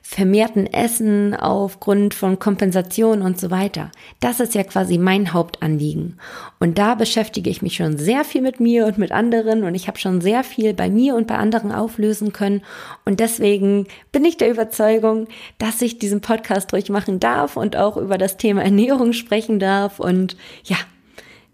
vermehrten 0.04 0.66
Essen 0.66 1.34
aufgrund 1.34 2.12
von 2.12 2.40
Kompensation 2.40 3.22
und 3.22 3.40
so 3.40 3.50
weiter. 3.52 3.92
Das 4.18 4.40
ist 4.40 4.54
ja 4.54 4.64
quasi 4.64 4.98
mein 4.98 5.32
Hauptanliegen. 5.32 6.18
Und 6.58 6.76
da 6.76 6.96
beschäftige 6.96 7.48
ich 7.48 7.62
mich 7.62 7.76
schon 7.76 7.96
sehr 7.96 8.24
viel 8.24 8.42
mit 8.42 8.58
mir 8.58 8.84
und 8.86 8.98
mit 8.98 9.12
anderen 9.12 9.62
und 9.62 9.76
ich 9.76 9.86
habe 9.86 9.98
schon 9.98 10.20
sehr 10.20 10.42
viel 10.42 10.74
bei 10.74 10.90
mir 10.90 11.14
und 11.14 11.28
bei 11.28 11.36
anderen 11.36 11.70
auflösen 11.70 12.32
können. 12.32 12.62
Und 13.04 13.20
deswegen 13.20 13.86
bin 14.10 14.24
ich 14.24 14.36
der 14.36 14.50
Überzeugung, 14.50 15.28
dass 15.58 15.80
ich 15.80 16.00
diesen 16.00 16.20
Podcast 16.20 16.72
durchmachen 16.72 17.20
darf 17.20 17.56
und 17.56 17.76
auch 17.76 17.96
über 17.96 18.18
das 18.18 18.36
Thema 18.36 18.62
Ernährung 18.62 19.12
sprechen 19.12 19.60
darf. 19.60 20.00
Und 20.00 20.36
ja, 20.64 20.76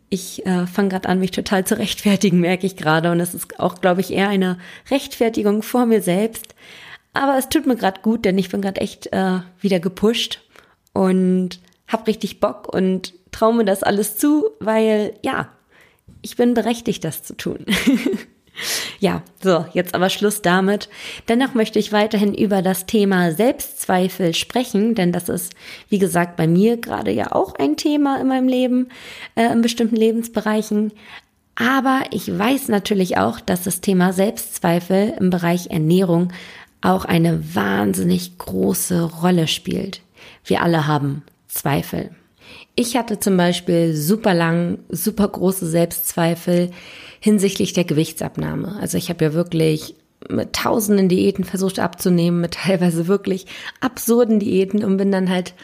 ich 0.09 0.45
äh, 0.47 0.67
fange 0.67 0.88
gerade 0.88 1.09
an, 1.09 1.21
mich 1.21 1.33
total 1.33 1.67
zu 1.67 1.78
rechtfertigen, 1.78 2.40
merke 2.40 2.67
ich 2.67 2.76
gerade. 2.76 3.12
Und 3.12 3.21
es 3.21 3.35
ist 3.35 3.61
auch, 3.61 3.81
glaube 3.81 4.00
ich, 4.00 4.11
eher 4.11 4.31
eine 4.31 4.59
Rechtfertigung 4.90 5.62
vor 5.62 5.85
mir 5.85 6.00
selbst, 6.00 6.55
aber 7.23 7.39
es 7.39 7.49
tut 7.49 7.67
mir 7.67 7.77
gerade 7.77 8.01
gut, 8.01 8.25
denn 8.25 8.39
ich 8.39 8.49
bin 8.49 8.63
gerade 8.63 8.81
echt 8.81 9.13
äh, 9.13 9.41
wieder 9.61 9.81
gepusht 9.81 10.41
und 10.93 11.61
hab 11.87 12.07
richtig 12.07 12.41
Bock 12.41 12.73
und 12.73 13.15
traue 13.31 13.55
mir 13.55 13.65
das 13.65 13.83
alles 13.83 14.17
zu, 14.17 14.51
weil 14.61 15.15
ja, 15.23 15.49
ich 16.23 16.37
bin 16.37 16.55
berechtigt, 16.55 17.05
das 17.05 17.23
zu 17.23 17.37
tun. 17.37 17.65
ja, 19.01 19.23
so, 19.43 19.65
jetzt 19.73 19.95
aber 19.95 20.11
Schluss 20.11 20.43
damit. 20.43 20.89
Dennoch 21.29 21.55
möchte 21.55 21.79
ich 21.79 21.93
weiterhin 21.93 22.35
über 22.35 22.63
das 22.63 22.87
Thema 22.87 23.33
Selbstzweifel 23.33 24.35
sprechen, 24.35 24.95
denn 24.95 25.13
das 25.13 25.29
ist, 25.29 25.55
wie 25.89 25.99
gesagt, 25.99 26.37
bei 26.37 26.47
mir 26.47 26.77
gerade 26.77 27.11
ja 27.11 27.33
auch 27.33 27.55
ein 27.55 27.77
Thema 27.77 28.21
in 28.21 28.29
meinem 28.29 28.49
Leben, 28.49 28.89
äh, 29.35 29.53
in 29.53 29.63
bestimmten 29.63 29.97
Lebensbereichen. 29.97 30.93
Aber 31.55 32.03
ich 32.11 32.37
weiß 32.39 32.69
natürlich 32.69 33.19
auch, 33.19 33.41
dass 33.41 33.65
das 33.65 33.81
Thema 33.81 34.13
Selbstzweifel 34.13 35.15
im 35.19 35.31
Bereich 35.31 35.71
Ernährung 35.71 36.33
auch 36.81 37.05
eine 37.05 37.55
wahnsinnig 37.55 38.39
große 38.39 39.03
Rolle 39.03 39.49
spielt. 39.49 40.01
Wir 40.45 40.63
alle 40.63 40.87
haben 40.87 41.23
Zweifel. 41.49 42.11
Ich 42.75 42.97
hatte 42.97 43.19
zum 43.19 43.37
Beispiel 43.37 43.95
super 43.95 44.35
lang, 44.35 44.79
super 44.89 45.29
große 45.29 45.67
Selbstzweifel 45.67 46.71
hinsichtlich 47.21 47.73
der 47.73 47.85
Gewichtsabnahme. 47.85 48.77
Also 48.81 48.97
ich 48.97 49.09
habe 49.09 49.25
ja 49.25 49.33
wirklich 49.33 49.97
mit 50.29 50.53
tausenden 50.53 51.09
Diäten 51.09 51.45
versucht 51.45 51.79
abzunehmen, 51.79 52.41
mit 52.41 52.55
teilweise 52.55 53.07
wirklich 53.07 53.47
absurden 53.81 54.39
Diäten 54.39 54.85
und 54.85 54.97
bin 54.97 55.13
dann 55.13 55.31
halt 55.31 55.55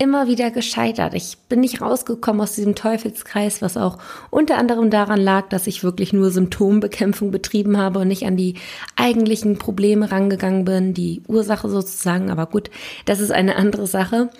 immer 0.00 0.28
wieder 0.28 0.50
gescheitert. 0.50 1.12
Ich 1.12 1.36
bin 1.50 1.60
nicht 1.60 1.82
rausgekommen 1.82 2.40
aus 2.40 2.54
diesem 2.54 2.74
Teufelskreis, 2.74 3.60
was 3.60 3.76
auch 3.76 3.98
unter 4.30 4.56
anderem 4.56 4.88
daran 4.88 5.20
lag, 5.20 5.50
dass 5.50 5.66
ich 5.66 5.84
wirklich 5.84 6.14
nur 6.14 6.30
Symptombekämpfung 6.30 7.30
betrieben 7.30 7.76
habe 7.76 7.98
und 7.98 8.08
nicht 8.08 8.24
an 8.24 8.34
die 8.34 8.54
eigentlichen 8.96 9.58
Probleme 9.58 10.10
rangegangen 10.10 10.64
bin, 10.64 10.94
die 10.94 11.20
Ursache 11.28 11.68
sozusagen. 11.68 12.30
Aber 12.30 12.46
gut, 12.46 12.70
das 13.04 13.20
ist 13.20 13.30
eine 13.30 13.56
andere 13.56 13.86
Sache. 13.86 14.30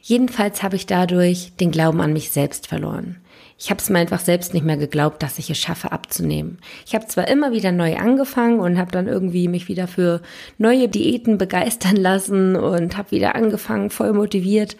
Jedenfalls 0.00 0.62
habe 0.62 0.76
ich 0.76 0.86
dadurch 0.86 1.52
den 1.60 1.70
Glauben 1.70 2.00
an 2.00 2.14
mich 2.14 2.30
selbst 2.30 2.66
verloren. 2.66 3.16
Ich 3.64 3.70
habe 3.70 3.80
es 3.80 3.88
mir 3.88 3.98
einfach 3.98 4.20
selbst 4.20 4.52
nicht 4.52 4.66
mehr 4.66 4.76
geglaubt, 4.76 5.22
dass 5.22 5.38
ich 5.38 5.48
es 5.48 5.56
schaffe 5.56 5.90
abzunehmen. 5.90 6.58
Ich 6.86 6.94
habe 6.94 7.06
zwar 7.06 7.28
immer 7.28 7.50
wieder 7.50 7.72
neu 7.72 7.96
angefangen 7.96 8.60
und 8.60 8.76
habe 8.76 8.92
dann 8.92 9.08
irgendwie 9.08 9.48
mich 9.48 9.68
wieder 9.68 9.88
für 9.88 10.20
neue 10.58 10.86
Diäten 10.86 11.38
begeistern 11.38 11.96
lassen 11.96 12.56
und 12.56 12.98
habe 12.98 13.12
wieder 13.12 13.34
angefangen, 13.34 13.88
voll 13.88 14.12
motiviert, 14.12 14.76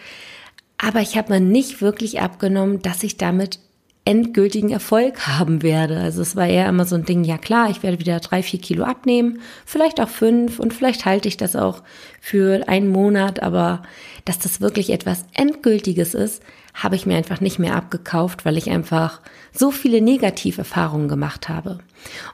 aber 0.76 1.00
ich 1.00 1.16
habe 1.16 1.32
mir 1.32 1.40
nicht 1.40 1.80
wirklich 1.80 2.20
abgenommen, 2.20 2.82
dass 2.82 3.02
ich 3.02 3.16
damit 3.16 3.58
endgültigen 4.04 4.68
Erfolg 4.68 5.26
haben 5.26 5.62
werde. 5.62 5.98
Also 6.00 6.20
es 6.20 6.36
war 6.36 6.46
eher 6.46 6.68
immer 6.68 6.84
so 6.84 6.96
ein 6.96 7.06
Ding, 7.06 7.24
ja 7.24 7.38
klar, 7.38 7.70
ich 7.70 7.82
werde 7.82 8.00
wieder 8.00 8.20
drei, 8.20 8.42
vier 8.42 8.60
Kilo 8.60 8.84
abnehmen, 8.84 9.40
vielleicht 9.64 9.98
auch 9.98 10.10
fünf 10.10 10.58
und 10.58 10.74
vielleicht 10.74 11.06
halte 11.06 11.26
ich 11.26 11.38
das 11.38 11.56
auch 11.56 11.82
für 12.20 12.68
einen 12.68 12.88
Monat, 12.88 13.42
aber 13.42 13.82
dass 14.26 14.38
das 14.38 14.60
wirklich 14.60 14.90
etwas 14.90 15.24
Endgültiges 15.32 16.12
ist, 16.12 16.42
habe 16.74 16.96
ich 16.96 17.06
mir 17.06 17.16
einfach 17.16 17.40
nicht 17.40 17.58
mehr 17.60 17.76
abgekauft, 17.76 18.44
weil 18.44 18.58
ich 18.58 18.68
einfach 18.68 19.20
so 19.52 19.70
viele 19.70 20.00
Negativerfahrungen 20.00 21.08
gemacht 21.08 21.48
habe. 21.48 21.78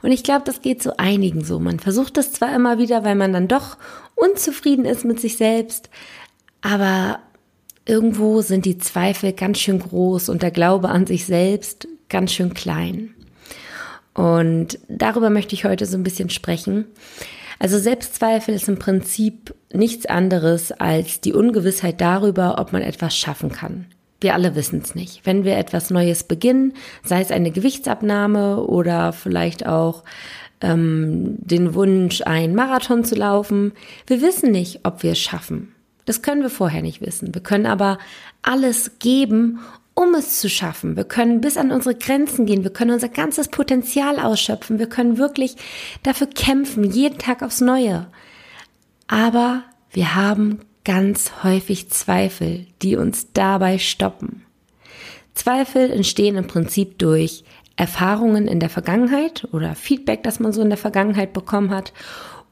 Und 0.03 0.11
ich 0.11 0.25
glaube, 0.25 0.43
das 0.47 0.63
geht 0.63 0.83
so 0.83 0.95
einigen 0.97 1.45
so. 1.45 1.61
Man 1.61 1.79
versucht 1.79 2.17
es 2.17 2.33
zwar 2.33 2.55
immer 2.55 2.79
wieder, 2.79 3.05
weil 3.05 3.15
man 3.15 3.33
dann 3.33 3.49
doch 3.49 3.77
unzufrieden 4.15 4.87
ist 4.87 5.05
mit 5.05 5.21
sich 5.21 5.37
selbst, 5.37 5.91
aber 6.63 7.21
irgendwo 7.85 8.41
sind 8.41 8.65
die 8.65 8.79
Zweifel 8.79 9.33
ganz 9.33 9.59
schön 9.59 9.79
groß 9.79 10.31
und 10.31 10.43
der 10.43 10.51
Glaube 10.51 10.89
an 10.89 11.07
sich 11.07 11.27
selbst 11.27 11.87
ganz 12.09 12.33
schön 12.33 12.55
klein. 12.55 13.15
Und 14.15 14.79
darüber 14.89 15.31
möchte 15.31 15.55
ich 15.55 15.65
heute 15.65 15.87
so 15.87 15.97
ein 15.97 16.03
bisschen 16.03 16.31
sprechen. 16.31 16.87
Also 17.59 17.79
Selbstzweifel 17.79 18.55
ist 18.55 18.69
im 18.69 18.79
Prinzip 18.79 19.55
nichts 19.73 20.07
anderes 20.07 20.73
als 20.73 21.21
die 21.21 21.35
Ungewissheit 21.35 22.01
darüber, 22.01 22.59
ob 22.59 22.73
man 22.73 22.83
etwas 22.83 23.17
schaffen 23.17 23.53
kann. 23.53 23.87
Wir 24.21 24.35
alle 24.35 24.55
wissen 24.55 24.81
es 24.85 24.95
nicht. 24.95 25.25
Wenn 25.25 25.45
wir 25.45 25.57
etwas 25.57 25.91
Neues 25.91 26.25
beginnen, 26.25 26.75
sei 27.03 27.21
es 27.21 27.31
eine 27.31 27.51
Gewichtsabnahme 27.51 28.63
oder 28.65 29.13
vielleicht 29.13 29.67
auch 29.67 30.05
ähm, 30.61 31.37
den 31.39 31.75
Wunsch, 31.75 32.23
einen 32.23 32.55
Marathon 32.55 33.05
zu 33.05 33.15
laufen, 33.15 33.73
wir 34.07 34.21
wissen 34.21 34.51
nicht, 34.51 34.81
ob 34.85 35.03
wir 35.03 35.13
es 35.13 35.19
schaffen. 35.19 35.75
Das 36.05 36.23
können 36.23 36.43
wir 36.43 36.51
vorher 36.51 36.83
nicht 36.83 37.01
wissen. 37.01 37.35
Wir 37.35 37.43
können 37.43 37.67
aber 37.67 37.99
alles 38.43 38.99
geben, 38.99 39.61
um 39.95 40.15
es 40.15 40.41
zu 40.41 40.49
schaffen. 40.49 40.97
Wir 40.97 41.05
können 41.05 41.41
bis 41.41 41.57
an 41.57 41.71
unsere 41.73 41.95
Grenzen 41.95 42.47
gehen. 42.47 42.65
Wir 42.65 42.73
können 42.73 42.93
unser 42.93 43.09
ganzes 43.09 43.49
Potenzial 43.49 44.19
ausschöpfen. 44.19 44.79
Wir 44.79 44.89
können 44.89 45.19
wirklich 45.19 45.57
dafür 46.03 46.27
kämpfen, 46.27 46.85
jeden 46.85 47.19
Tag 47.19 47.43
aufs 47.43 47.61
Neue. 47.61 48.07
Aber 49.09 49.63
wir 49.91 50.15
haben 50.15 50.61
ganz 50.85 51.33
häufig 51.43 51.91
Zweifel, 51.91 52.67
die 52.83 52.97
uns 52.97 53.33
dabei 53.33 53.79
stoppen. 53.79 54.43
Zweifel 55.35 55.91
entstehen 55.91 56.37
im 56.37 56.47
Prinzip 56.47 56.99
durch 56.99 57.45
Erfahrungen 57.77 58.47
in 58.47 58.61
der 58.61 58.69
Vergangenheit 58.69 59.49
oder 59.53 59.75
Feedback, 59.75 60.23
das 60.23 60.41
man 60.41 60.53
so 60.53 60.61
in 60.61 60.69
der 60.69 60.79
Vergangenheit 60.79 61.33
bekommen 61.33 61.71
hat 61.71 61.93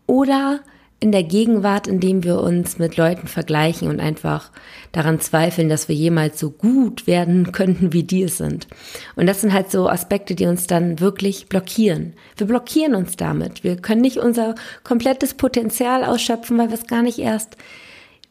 oder 0.07 0.61
in 1.01 1.13
der 1.13 1.23
Gegenwart, 1.23 1.87
indem 1.87 2.25
wir 2.25 2.41
uns 2.41 2.79
mit 2.79 2.97
Leuten 2.97 3.29
vergleichen 3.29 3.89
und 3.89 4.01
einfach 4.01 4.51
daran 4.91 5.21
zweifeln, 5.21 5.69
dass 5.69 5.89
wir 5.89 5.95
jemals 5.95 6.41
so 6.41 6.51
gut 6.51 7.07
werden 7.07 7.53
könnten, 7.53 7.93
wie 7.93 8.03
die 8.03 8.25
es 8.25 8.39
sind. 8.39 8.67
Und 9.15 9.27
das 9.27 9.41
sind 9.41 9.53
halt 9.53 9.71
so 9.71 9.89
Aspekte, 9.89 10.35
die 10.35 10.47
uns 10.47 10.67
dann 10.67 10.99
wirklich 10.99 11.49
blockieren. 11.49 12.15
Wir 12.37 12.49
blockieren 12.49 12.97
uns 12.97 13.17
damit. 13.17 13.63
Wir 13.63 13.77
können 13.77 14.01
nicht 14.01 14.17
unser 14.17 14.57
komplettes 14.83 15.35
Potenzial 15.35 16.05
ausschöpfen, 16.05 16.59
weil 16.59 16.71
wir 16.71 16.79
es 16.79 16.89
gar 16.89 17.03
nicht 17.03 17.19
erst 17.21 17.57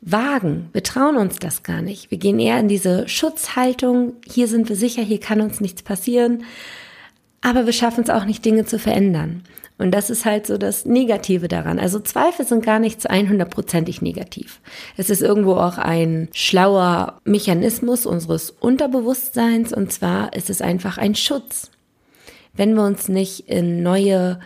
wagen. 0.02 0.70
Wir 0.74 0.84
trauen 0.84 1.18
uns 1.18 1.38
das 1.38 1.64
gar 1.64 1.82
nicht. 1.82 2.12
Wir 2.12 2.18
gehen 2.18 2.40
eher 2.40 2.60
in 2.60 2.68
diese 2.68 3.08
Schutzhaltung. 3.08 4.14
Hier 4.26 4.48
sind 4.48 4.70
wir 4.70 4.76
sicher, 4.76 5.02
hier 5.02 5.20
kann 5.20 5.42
uns 5.42 5.62
nichts 5.62 5.82
passieren. 5.82 6.44
Aber 7.42 7.66
wir 7.66 7.74
schaffen 7.74 8.04
es 8.04 8.10
auch 8.10 8.26
nicht, 8.26 8.44
Dinge 8.44 8.66
zu 8.66 8.80
verändern. 8.80 9.44
Und 9.78 9.92
das 9.92 10.10
ist 10.10 10.26
halt 10.26 10.48
so 10.48 10.58
das 10.58 10.86
Negative 10.86 11.48
daran. 11.48 11.78
Also 11.78 12.00
Zweifel 12.00 12.46
sind 12.46 12.66
gar 12.66 12.80
nicht 12.80 13.02
zu 13.02 13.10
100%ig 13.10 14.02
negativ. 14.02 14.60
Es 14.98 15.10
ist 15.10 15.22
irgendwo 15.22 15.54
auch 15.54 15.78
ein 15.78 16.30
schlauer 16.34 17.22
Mechanismus 17.26 18.08
unseres 18.08 18.50
Unterbewusstseins 18.50 19.74
und 19.74 19.92
zwar 19.92 20.34
ist 20.34 20.50
es 20.50 20.62
einfach 20.62 20.98
ein 20.98 21.14
Schutz. 21.14 21.70
Wenn 22.56 22.74
wir 22.74 22.84
uns 22.84 23.08
nicht 23.08 23.48
in 23.48 23.84
neue 23.84 24.40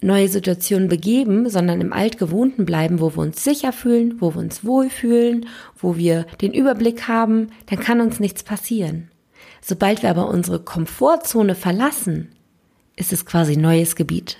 neue 0.00 0.28
Situationen 0.28 0.88
begeben, 0.88 1.48
sondern 1.48 1.80
im 1.80 1.92
Altgewohnten 1.92 2.66
bleiben, 2.66 3.00
wo 3.00 3.14
wir 3.16 3.18
uns 3.18 3.42
sicher 3.42 3.72
fühlen, 3.72 4.20
wo 4.20 4.34
wir 4.34 4.40
uns 4.40 4.64
wohlfühlen, 4.64 5.46
wo 5.76 5.96
wir 5.96 6.26
den 6.40 6.52
Überblick 6.52 7.08
haben, 7.08 7.48
dann 7.66 7.80
kann 7.80 8.00
uns 8.00 8.20
nichts 8.20 8.42
passieren. 8.42 9.10
Sobald 9.62 10.02
wir 10.02 10.10
aber 10.10 10.28
unsere 10.28 10.60
Komfortzone 10.60 11.54
verlassen, 11.54 12.28
ist 12.94 13.12
es 13.12 13.26
quasi 13.26 13.56
neues 13.56 13.96
Gebiet. 13.96 14.36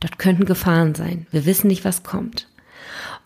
Dort 0.00 0.18
könnten 0.18 0.44
Gefahren 0.44 0.94
sein. 0.94 1.26
Wir 1.30 1.46
wissen 1.46 1.68
nicht, 1.68 1.84
was 1.84 2.02
kommt. 2.02 2.48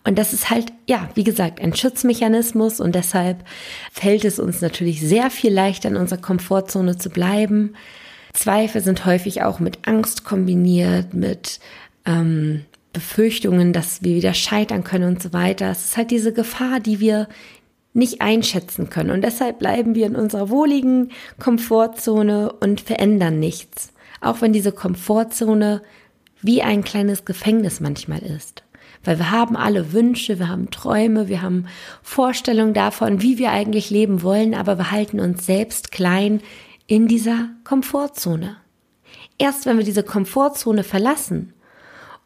Und 0.03 0.17
das 0.17 0.31
ist 0.31 0.49
halt, 0.49 0.71
ja, 0.87 1.09
wie 1.15 1.23
gesagt, 1.23 1.59
ein 1.59 1.75
Schutzmechanismus 1.75 2.79
und 2.79 2.95
deshalb 2.95 3.43
fällt 3.91 4.23
es 4.25 4.39
uns 4.39 4.61
natürlich 4.61 5.01
sehr 5.01 5.29
viel 5.29 5.53
leichter, 5.53 5.89
in 5.89 5.97
unserer 5.97 6.21
Komfortzone 6.21 6.97
zu 6.97 7.09
bleiben. 7.09 7.73
Zweifel 8.37 8.81
sind 8.81 9.05
häufig 9.05 9.41
auch 9.41 9.59
mit 9.59 9.87
Angst 9.87 10.23
kombiniert, 10.23 11.15
mit 11.15 11.59
ähm, 12.05 12.65
Befürchtungen, 12.93 13.73
dass 13.73 14.03
wir 14.03 14.15
wieder 14.15 14.35
scheitern 14.35 14.83
können 14.83 15.09
und 15.15 15.23
so 15.23 15.33
weiter. 15.33 15.71
Es 15.71 15.85
ist 15.85 15.97
halt 15.97 16.11
diese 16.11 16.33
Gefahr, 16.33 16.79
die 16.79 16.99
wir 16.99 17.27
nicht 17.93 18.21
einschätzen 18.21 18.91
können. 18.91 19.09
Und 19.09 19.23
deshalb 19.23 19.57
bleiben 19.57 19.95
wir 19.95 20.05
in 20.05 20.15
unserer 20.15 20.51
wohligen 20.51 21.09
Komfortzone 21.39 22.51
und 22.51 22.79
verändern 22.79 23.39
nichts. 23.39 23.91
Auch 24.21 24.39
wenn 24.39 24.53
diese 24.53 24.71
Komfortzone 24.71 25.81
wie 26.43 26.61
ein 26.61 26.83
kleines 26.83 27.25
Gefängnis 27.25 27.79
manchmal 27.79 28.19
ist. 28.19 28.63
Weil 29.03 29.17
wir 29.17 29.31
haben 29.31 29.55
alle 29.55 29.93
Wünsche, 29.93 30.37
wir 30.37 30.47
haben 30.47 30.69
Träume, 30.69 31.27
wir 31.27 31.41
haben 31.41 31.65
Vorstellungen 32.03 32.75
davon, 32.75 33.23
wie 33.23 33.39
wir 33.39 33.49
eigentlich 33.49 33.89
leben 33.89 34.21
wollen, 34.21 34.53
aber 34.53 34.77
wir 34.77 34.91
halten 34.91 35.19
uns 35.19 35.45
selbst 35.47 35.91
klein 35.91 36.41
in 36.87 37.07
dieser 37.07 37.49
Komfortzone. 37.65 38.57
Erst 39.37 39.65
wenn 39.65 39.77
wir 39.77 39.85
diese 39.85 40.03
Komfortzone 40.03 40.83
verlassen 40.83 41.53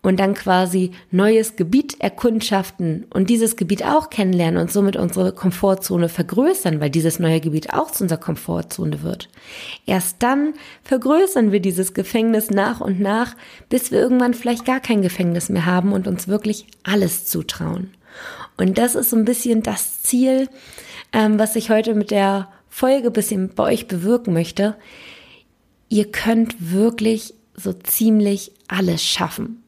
und 0.04 0.19
dann 0.19 0.34
quasi 0.34 0.91
neues 1.12 1.56
Gebiet 1.56 2.00
erkundschaften 2.00 3.06
und 3.13 3.30
dieses 3.30 3.56
Gebiet 3.56 3.84
auch 3.84 4.10
kennenlernen 4.10 4.62
und 4.62 4.71
somit 4.71 4.95
unsere 4.95 5.34
Komfortzone 5.34 6.10
vergrößern, 6.10 6.80
weil 6.80 6.89
dieses 6.89 7.19
neue 7.19 7.39
Gebiet 7.39 7.74
auch 7.74 7.91
zu 7.91 8.04
unserer 8.04 8.19
Komfortzone 8.19 9.04
wird. 9.04 9.30
Erst 9.86 10.24
dann 10.24 10.54
vergrößern 10.84 11.52
wir 11.52 11.60
dieses 11.60 11.93
Gefängnis 11.93 12.50
nach 12.50 12.82
und 12.82 13.00
nach, 13.00 13.36
bis 13.69 13.91
wir 13.91 14.00
irgendwann 14.00 14.34
vielleicht 14.34 14.65
gar 14.65 14.80
kein 14.80 15.02
Gefängnis 15.02 15.50
mehr 15.50 15.65
haben 15.65 15.91
und 15.91 16.08
uns 16.08 16.28
wirklich 16.28 16.65
alles 16.84 17.26
zutrauen. 17.26 17.91
Und 18.58 18.78
das 18.78 18.95
ist 18.95 19.10
so 19.10 19.17
ein 19.17 19.26
bisschen 19.26 19.63
das 19.63 20.02
Ziel, 20.02 20.50
ähm, 21.13 21.39
was 21.39 21.56
ich 21.56 21.69
heute 21.69 21.93
mit 21.93 22.12
der 22.12 22.50
Folge 22.73 23.12
bisschen 23.12 23.49
bei 23.53 23.63
euch 23.63 23.88
bewirken 23.88 24.34
möchte. 24.34 24.75
Ihr 25.89 26.10
könnt 26.10 26.55
wirklich 26.71 27.36
so 27.53 27.73
ziemlich 27.73 28.53
alles 28.69 29.03
schaffen. 29.03 29.62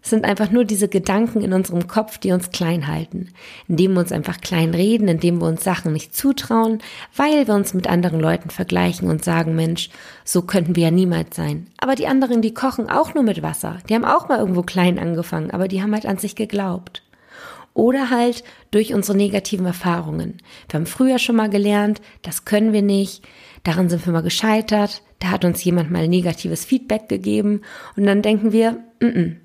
Es 0.00 0.10
sind 0.10 0.24
einfach 0.24 0.52
nur 0.52 0.64
diese 0.64 0.86
Gedanken 0.86 1.40
in 1.40 1.52
unserem 1.52 1.88
Kopf, 1.88 2.18
die 2.18 2.30
uns 2.30 2.52
klein 2.52 2.86
halten, 2.86 3.30
indem 3.66 3.94
wir 3.94 4.00
uns 4.00 4.12
einfach 4.12 4.40
klein 4.40 4.72
reden, 4.72 5.08
indem 5.08 5.40
wir 5.40 5.48
uns 5.48 5.64
Sachen 5.64 5.92
nicht 5.92 6.14
zutrauen, 6.14 6.78
weil 7.16 7.48
wir 7.48 7.54
uns 7.54 7.74
mit 7.74 7.88
anderen 7.88 8.20
Leuten 8.20 8.50
vergleichen 8.50 9.10
und 9.10 9.24
sagen, 9.24 9.56
Mensch, 9.56 9.90
so 10.24 10.42
könnten 10.42 10.76
wir 10.76 10.84
ja 10.84 10.90
niemals 10.92 11.34
sein. 11.34 11.66
Aber 11.78 11.96
die 11.96 12.06
anderen, 12.06 12.40
die 12.40 12.54
kochen 12.54 12.88
auch 12.88 13.14
nur 13.14 13.24
mit 13.24 13.42
Wasser. 13.42 13.78
Die 13.88 13.94
haben 13.96 14.04
auch 14.04 14.28
mal 14.28 14.38
irgendwo 14.38 14.62
klein 14.62 15.00
angefangen, 15.00 15.50
aber 15.50 15.66
die 15.66 15.82
haben 15.82 15.92
halt 15.92 16.06
an 16.06 16.18
sich 16.18 16.36
geglaubt. 16.36 17.02
Oder 17.76 18.08
halt 18.08 18.42
durch 18.70 18.94
unsere 18.94 19.18
negativen 19.18 19.66
Erfahrungen. 19.66 20.38
Wir 20.70 20.78
haben 20.78 20.86
früher 20.86 21.18
schon 21.18 21.36
mal 21.36 21.50
gelernt, 21.50 22.00
das 22.22 22.46
können 22.46 22.72
wir 22.72 22.80
nicht, 22.80 23.22
daran 23.64 23.90
sind 23.90 24.06
wir 24.06 24.14
mal 24.14 24.22
gescheitert, 24.22 25.02
da 25.18 25.28
hat 25.28 25.44
uns 25.44 25.62
jemand 25.62 25.90
mal 25.90 26.08
negatives 26.08 26.64
Feedback 26.64 27.06
gegeben. 27.10 27.60
Und 27.94 28.06
dann 28.06 28.22
denken 28.22 28.52
wir, 28.52 28.78
mm 29.00 29.04
-mm, 29.04 29.36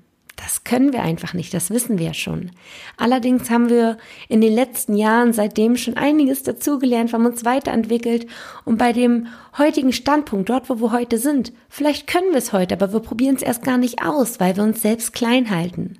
das 0.42 0.64
können 0.64 0.92
wir 0.92 1.02
einfach 1.02 1.34
nicht, 1.34 1.54
das 1.54 1.70
wissen 1.70 1.98
wir 1.98 2.14
schon. 2.14 2.50
Allerdings 2.96 3.48
haben 3.48 3.68
wir 3.68 3.96
in 4.28 4.40
den 4.40 4.52
letzten 4.52 4.96
Jahren 4.96 5.32
seitdem 5.32 5.76
schon 5.76 5.96
einiges 5.96 6.42
dazugelernt, 6.42 7.12
haben 7.12 7.26
uns 7.26 7.44
weiterentwickelt 7.44 8.26
und 8.64 8.76
bei 8.76 8.92
dem 8.92 9.28
heutigen 9.56 9.92
Standpunkt, 9.92 10.48
dort 10.48 10.68
wo 10.68 10.80
wir 10.80 10.90
heute 10.90 11.18
sind, 11.18 11.52
vielleicht 11.68 12.08
können 12.08 12.30
wir 12.30 12.38
es 12.38 12.52
heute, 12.52 12.74
aber 12.74 12.92
wir 12.92 13.00
probieren 13.00 13.36
es 13.36 13.42
erst 13.42 13.62
gar 13.62 13.78
nicht 13.78 14.02
aus, 14.02 14.40
weil 14.40 14.56
wir 14.56 14.64
uns 14.64 14.82
selbst 14.82 15.12
klein 15.12 15.50
halten. 15.50 15.98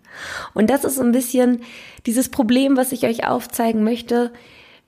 Und 0.55 0.71
das 0.71 0.85
ist 0.85 0.99
ein 0.99 1.13
bisschen 1.13 1.63
dieses 2.07 2.29
Problem, 2.29 2.77
was 2.77 2.91
ich 2.91 3.05
euch 3.05 3.27
aufzeigen 3.27 3.85
möchte. 3.85 4.33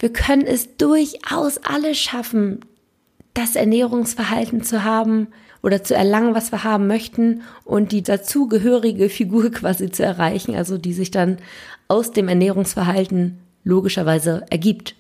Wir 0.01 0.13
können 0.13 0.47
es 0.47 0.77
durchaus 0.77 1.59
alle 1.59 1.95
schaffen, 1.95 2.61
das 3.35 3.55
Ernährungsverhalten 3.55 4.63
zu 4.63 4.83
haben 4.83 5.29
oder 5.65 5.83
zu 5.83 5.95
erlangen, 5.95 6.35
was 6.35 6.53
wir 6.53 6.63
haben 6.63 6.87
möchten 6.87 7.41
und 7.65 7.91
die 7.91 8.03
dazugehörige 8.03 9.09
Figur 9.09 9.51
quasi 9.51 9.91
zu 9.91 10.05
erreichen, 10.05 10.55
also 10.55 10.77
die 10.77 10.93
sich 10.93 11.11
dann 11.11 11.39
aus 11.89 12.13
dem 12.13 12.29
Ernährungsverhalten 12.29 13.39
logischerweise 13.65 14.45
ergibt. 14.51 14.95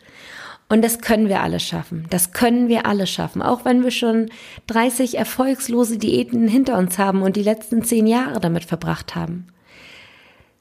Und 0.70 0.82
das 0.82 1.00
können 1.00 1.28
wir 1.28 1.42
alle 1.42 1.60
schaffen. 1.60 2.06
Das 2.08 2.32
können 2.32 2.68
wir 2.68 2.86
alle 2.86 3.06
schaffen. 3.06 3.42
Auch 3.42 3.66
wenn 3.66 3.84
wir 3.84 3.90
schon 3.90 4.30
30 4.68 5.18
erfolgslose 5.18 5.98
Diäten 5.98 6.48
hinter 6.48 6.78
uns 6.78 6.96
haben 6.98 7.20
und 7.20 7.36
die 7.36 7.42
letzten 7.42 7.84
zehn 7.84 8.06
Jahre 8.06 8.40
damit 8.40 8.64
verbracht 8.64 9.14
haben. 9.14 9.46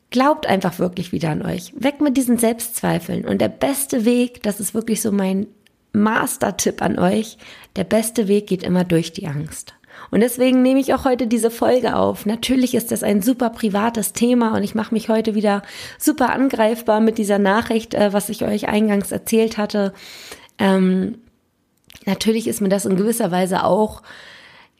Glaubt 0.10 0.46
einfach 0.46 0.80
wirklich 0.80 1.14
wieder 1.14 1.30
an 1.30 1.42
euch. 1.44 1.74
Weg 1.78 2.02
mit 2.02 2.18
diesen 2.18 2.38
Selbstzweifeln. 2.38 3.26
Und 3.26 3.40
der 3.40 3.48
beste 3.48 4.04
Weg, 4.04 4.44
das 4.44 4.60
ist 4.60 4.74
wirklich 4.74 5.02
so 5.02 5.14
mein 5.14 5.48
Master-Tipp 5.94 6.82
an 6.82 7.00
euch, 7.00 7.38
der 7.78 7.86
beste 7.86 8.28
Weg 8.28 8.48
geht 8.48 8.64
immer 8.64 8.84
durch 8.84 9.14
die 9.14 9.28
Angst. 9.28 9.74
Und 10.12 10.22
deswegen 10.22 10.62
nehme 10.62 10.80
ich 10.80 10.94
auch 10.94 11.06
heute 11.06 11.28
diese 11.28 11.52
Folge 11.52 11.96
auf. 11.96 12.26
Natürlich 12.26 12.76
ist 12.76 12.92
das 12.92 13.04
ein 13.04 13.22
super 13.22 13.50
privates 13.50 14.14
Thema 14.14 14.56
und 14.56 14.64
ich 14.64 14.76
mache 14.76 14.94
mich 14.94 15.10
heute 15.10 15.36
wieder 15.36 15.64
super 15.98 16.32
angreifbar 16.32 17.00
mit 17.00 17.18
dieser 17.18 17.40
Nachricht, 17.40 17.94
äh, 17.94 18.14
was 18.14 18.30
ich 18.30 18.44
euch 18.44 18.68
eingangs 18.68 19.12
erzählt 19.12 19.58
hatte. 19.58 19.94
Ähm, 20.60 21.20
natürlich 22.06 22.48
ist 22.48 22.62
mir 22.62 22.70
das 22.70 22.86
in 22.86 22.96
gewisser 22.96 23.32
Weise 23.32 23.64
auch, 23.64 24.02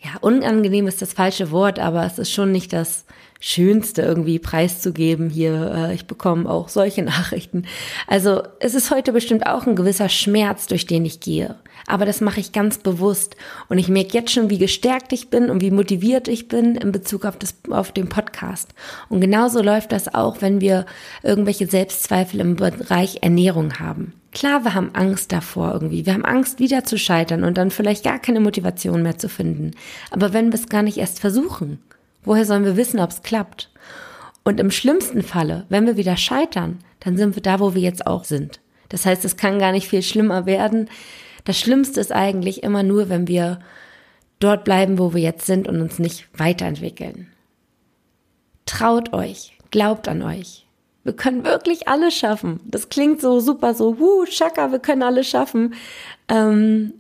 ja, 0.04 0.18
unangenehm 0.20 0.88
ist 0.88 1.02
das 1.02 1.14
falsche 1.14 1.52
Wort, 1.52 1.80
aber 1.80 2.06
es 2.06 2.20
ist 2.20 2.32
schon 2.32 2.52
nicht 2.52 2.74
das 2.74 3.06
Schönste 3.40 4.02
irgendwie 4.02 4.40
preiszugeben. 4.40 5.30
Hier, 5.30 5.72
äh, 5.76 5.94
ich 5.94 6.08
bekomme 6.08 6.50
auch 6.50 6.70
solche 6.70 7.02
Nachrichten. 7.04 7.66
Also 8.08 8.44
es 8.60 8.74
ist 8.74 8.92
heute 8.92 9.14
bestimmt 9.14 9.46
auch 9.46 9.66
ein 9.66 9.76
gewisser 9.76 10.10
Schmerz, 10.10 10.68
durch 10.68 10.86
den 10.88 11.06
ich 11.06 11.20
gehe. 11.20 11.56
Aber 11.88 12.06
das 12.06 12.22
mache 12.22 12.40
ich 12.40 12.54
ganz 12.54 12.78
bewusst. 12.78 13.36
Und 13.70 13.78
ich 13.78 13.90
merke 13.90 14.14
jetzt 14.14 14.32
schon, 14.32 14.50
wie 14.50 14.58
gestärkt 14.58 15.14
ich 15.14 15.30
bin 15.30 15.50
und 15.50 15.62
wie 15.62 15.72
motiviert 15.72 16.28
ich 16.28 16.48
bin 16.48 16.76
in 16.76 16.92
Bezug 16.92 17.26
auf, 17.26 17.38
das, 17.38 17.56
auf 17.70 17.92
den 17.92 18.08
Podcast. 18.08 18.70
Und 19.10 19.22
genauso 19.22 19.62
läuft 19.62 19.92
das 19.92 20.14
auch, 20.14 20.42
wenn 20.42 20.62
wir 20.62 20.86
irgendwelche 21.22 21.68
Selbstzweifel 21.68 22.40
im 22.40 22.56
Bereich 22.56 23.20
Ernährung 23.22 23.80
haben. 23.80 24.14
Klar, 24.34 24.64
wir 24.64 24.74
haben 24.74 24.94
Angst 24.94 25.32
davor 25.32 25.74
irgendwie. 25.74 26.06
Wir 26.06 26.14
haben 26.14 26.26
Angst, 26.26 26.60
wieder 26.60 26.84
zu 26.84 26.98
scheitern 26.98 27.44
und 27.44 27.58
dann 27.58 27.70
vielleicht 27.72 28.04
gar 28.04 28.20
keine 28.20 28.40
Motivation 28.40 29.04
mehr 29.04 29.18
zu 29.18 29.30
finden. 29.30 29.72
Aber 30.10 30.34
wenn 30.34 30.52
wir 30.52 30.56
es 30.56 30.70
gar 30.70 30.82
nicht 30.82 30.98
erst 30.98 31.20
versuchen, 31.20 31.80
Woher 32.24 32.46
sollen 32.46 32.66
wir 32.66 32.78
wissen, 32.78 33.00
ob 33.00 33.10
es 33.10 33.22
klappt? 33.22 33.70
Und 34.44 34.60
im 34.60 34.72
schlimmsten 34.72 35.22
Falle, 35.22 35.66
wenn 35.70 35.86
wir 35.86 35.98
wieder 35.98 36.18
scheitern, 36.18 36.80
dann 37.00 37.18
sind 37.18 37.36
wir 37.36 37.44
da, 37.44 37.60
wo 37.60 37.74
wir 37.74 37.82
jetzt 37.82 38.08
auch 38.08 38.24
sind. 38.24 38.60
Das 38.90 39.06
heißt, 39.06 39.26
es 39.26 39.38
kann 39.38 39.60
gar 39.60 39.72
nicht 39.72 39.88
viel 39.88 40.02
schlimmer 40.02 40.46
werden. 40.46 40.90
Das 41.46 41.60
Schlimmste 41.60 42.00
ist 42.00 42.12
eigentlich 42.12 42.64
immer 42.64 42.84
nur, 42.84 43.10
wenn 43.10 43.28
wir 43.28 43.60
dort 44.40 44.64
bleiben, 44.64 45.00
wo 45.00 45.14
wir 45.14 45.22
jetzt 45.22 45.46
sind 45.46 45.68
und 45.68 45.82
uns 45.82 46.00
nicht 46.00 46.28
weiterentwickeln. 46.38 47.28
Traut 48.66 49.14
euch, 49.14 49.58
glaubt 49.72 50.08
an 50.08 50.22
euch. 50.22 50.66
Wir 51.04 51.14
können 51.14 51.44
wirklich 51.44 51.88
alles 51.88 52.16
schaffen. 52.16 52.62
Das 52.66 52.90
klingt 52.90 53.20
so 53.20 53.40
super, 53.40 53.74
so, 53.74 54.00
wuh, 54.00 54.26
Chaka, 54.26 54.72
wir 54.72 54.80
können 54.80 55.04
alles 55.04 55.28
schaffen. 55.28 55.74
Ähm, 56.30 56.94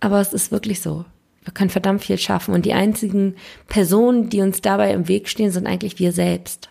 aber 0.00 0.20
es 0.20 0.32
ist 0.32 0.52
wirklich 0.52 0.80
so. 0.80 1.04
Wir 1.44 1.52
können 1.52 1.70
verdammt 1.70 2.04
viel 2.04 2.18
schaffen 2.18 2.54
und 2.54 2.64
die 2.64 2.72
einzigen 2.72 3.34
Personen, 3.66 4.28
die 4.28 4.42
uns 4.42 4.60
dabei 4.60 4.92
im 4.92 5.08
Weg 5.08 5.28
stehen, 5.28 5.50
sind 5.50 5.66
eigentlich 5.66 5.98
wir 5.98 6.12
selbst. 6.12 6.70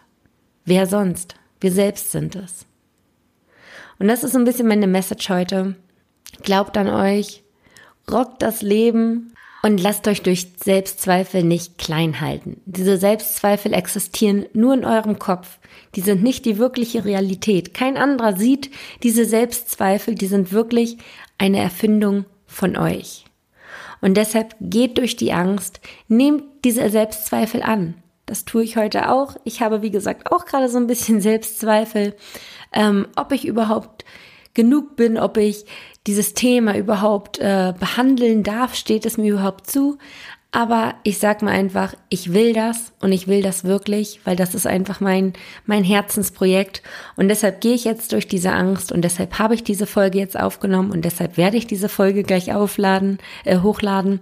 Wer 0.63 0.87
sonst? 0.87 1.35
Wir 1.59 1.73
selbst 1.73 2.11
sind 2.11 2.35
es. 2.35 2.65
Und 3.99 4.07
das 4.07 4.23
ist 4.23 4.31
so 4.31 4.39
ein 4.39 4.45
bisschen 4.45 4.67
meine 4.67 4.87
Message 4.87 5.29
heute. 5.29 5.75
Glaubt 6.41 6.77
an 6.77 6.87
euch, 6.87 7.43
rockt 8.09 8.41
das 8.41 8.61
Leben 8.61 9.33
und 9.61 9.79
lasst 9.79 10.07
euch 10.07 10.21
durch 10.21 10.53
Selbstzweifel 10.63 11.43
nicht 11.43 11.77
klein 11.77 12.19
halten. 12.19 12.61
Diese 12.65 12.97
Selbstzweifel 12.97 13.73
existieren 13.73 14.45
nur 14.53 14.73
in 14.73 14.85
eurem 14.85 15.19
Kopf. 15.19 15.59
Die 15.95 16.01
sind 16.01 16.23
nicht 16.23 16.45
die 16.45 16.57
wirkliche 16.57 17.05
Realität. 17.05 17.73
Kein 17.73 17.97
anderer 17.97 18.35
sieht 18.35 18.71
diese 19.03 19.25
Selbstzweifel, 19.25 20.15
die 20.15 20.27
sind 20.27 20.51
wirklich 20.51 20.97
eine 21.37 21.59
Erfindung 21.59 22.25
von 22.47 22.77
euch. 22.77 23.25
Und 24.01 24.17
deshalb 24.17 24.55
geht 24.59 24.97
durch 24.97 25.15
die 25.15 25.31
Angst, 25.31 25.79
nehmt 26.07 26.43
diese 26.63 26.89
Selbstzweifel 26.89 27.61
an. 27.61 27.95
Das 28.25 28.45
tue 28.45 28.63
ich 28.63 28.77
heute 28.77 29.09
auch. 29.09 29.35
Ich 29.43 29.61
habe, 29.61 29.81
wie 29.81 29.91
gesagt, 29.91 30.31
auch 30.31 30.45
gerade 30.45 30.69
so 30.69 30.77
ein 30.77 30.87
bisschen 30.87 31.21
Selbstzweifel, 31.21 32.15
ähm, 32.71 33.07
ob 33.15 33.31
ich 33.31 33.45
überhaupt 33.45 34.05
genug 34.53 34.95
bin, 34.95 35.17
ob 35.17 35.37
ich 35.37 35.65
dieses 36.07 36.33
Thema 36.33 36.77
überhaupt 36.77 37.39
äh, 37.39 37.73
behandeln 37.79 38.43
darf, 38.43 38.75
steht 38.75 39.05
es 39.05 39.17
mir 39.17 39.33
überhaupt 39.33 39.69
zu. 39.69 39.97
Aber 40.53 40.95
ich 41.03 41.17
sag 41.17 41.41
mal 41.41 41.51
einfach, 41.51 41.93
ich 42.09 42.33
will 42.33 42.51
das 42.51 42.91
und 42.99 43.13
ich 43.13 43.29
will 43.29 43.41
das 43.41 43.63
wirklich, 43.63 44.19
weil 44.25 44.35
das 44.35 44.53
ist 44.53 44.67
einfach 44.67 44.99
mein, 44.99 45.31
mein 45.65 45.85
Herzensprojekt. 45.85 46.81
Und 47.15 47.29
deshalb 47.29 47.61
gehe 47.61 47.73
ich 47.73 47.85
jetzt 47.85 48.11
durch 48.11 48.27
diese 48.27 48.51
Angst 48.51 48.91
und 48.91 49.01
deshalb 49.01 49.39
habe 49.39 49.55
ich 49.55 49.63
diese 49.63 49.87
Folge 49.87 50.19
jetzt 50.19 50.37
aufgenommen 50.37 50.91
und 50.91 51.05
deshalb 51.05 51.37
werde 51.37 51.55
ich 51.55 51.67
diese 51.67 51.87
Folge 51.87 52.23
gleich 52.23 52.53
aufladen, 52.53 53.19
äh, 53.45 53.59
hochladen. 53.59 54.19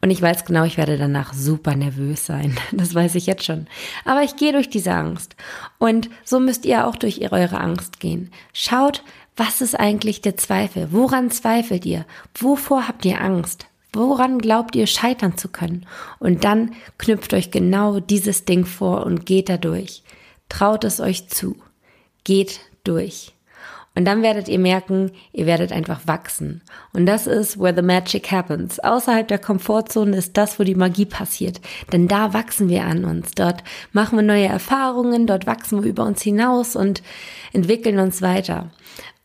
Und 0.00 0.10
ich 0.10 0.22
weiß 0.22 0.46
genau, 0.46 0.64
ich 0.64 0.78
werde 0.78 0.96
danach 0.96 1.34
super 1.34 1.76
nervös 1.76 2.24
sein. 2.24 2.56
Das 2.72 2.94
weiß 2.94 3.14
ich 3.14 3.26
jetzt 3.26 3.44
schon. 3.44 3.66
Aber 4.06 4.22
ich 4.22 4.36
gehe 4.36 4.52
durch 4.52 4.70
diese 4.70 4.92
Angst. 4.92 5.36
Und 5.78 6.08
so 6.24 6.40
müsst 6.40 6.64
ihr 6.64 6.86
auch 6.86 6.96
durch 6.96 7.20
eure 7.32 7.60
Angst 7.60 8.00
gehen. 8.00 8.30
Schaut, 8.54 9.02
was 9.36 9.60
ist 9.60 9.78
eigentlich 9.78 10.22
der 10.22 10.36
Zweifel? 10.36 10.88
Woran 10.90 11.30
zweifelt 11.30 11.84
ihr? 11.84 12.06
Wovor 12.34 12.88
habt 12.88 13.04
ihr 13.04 13.20
Angst? 13.20 13.66
Woran 13.92 14.38
glaubt 14.38 14.76
ihr 14.76 14.86
scheitern 14.86 15.36
zu 15.36 15.48
können? 15.48 15.86
Und 16.18 16.44
dann 16.44 16.72
knüpft 16.98 17.34
euch 17.34 17.50
genau 17.50 18.00
dieses 18.00 18.44
Ding 18.44 18.64
vor 18.64 19.06
und 19.06 19.26
geht 19.26 19.48
da 19.48 19.56
durch. 19.56 20.02
Traut 20.48 20.84
es 20.84 21.00
euch 21.00 21.28
zu. 21.28 21.56
Geht 22.24 22.60
durch. 22.84 23.32
Und 23.94 24.04
dann 24.04 24.22
werdet 24.22 24.48
ihr 24.48 24.58
merken, 24.58 25.10
ihr 25.32 25.46
werdet 25.46 25.72
einfach 25.72 26.06
wachsen. 26.06 26.60
Und 26.92 27.06
das 27.06 27.26
ist 27.26 27.58
where 27.58 27.74
the 27.74 27.80
magic 27.80 28.30
happens. 28.30 28.78
Außerhalb 28.78 29.26
der 29.26 29.38
Komfortzone 29.38 30.14
ist 30.14 30.36
das, 30.36 30.58
wo 30.58 30.64
die 30.64 30.74
Magie 30.74 31.06
passiert. 31.06 31.62
Denn 31.92 32.06
da 32.06 32.34
wachsen 32.34 32.68
wir 32.68 32.84
an 32.84 33.06
uns. 33.06 33.30
Dort 33.30 33.64
machen 33.92 34.18
wir 34.18 34.22
neue 34.22 34.46
Erfahrungen, 34.46 35.26
dort 35.26 35.46
wachsen 35.46 35.82
wir 35.82 35.88
über 35.88 36.04
uns 36.04 36.20
hinaus 36.20 36.76
und 36.76 37.02
entwickeln 37.54 37.98
uns 37.98 38.20
weiter. 38.20 38.70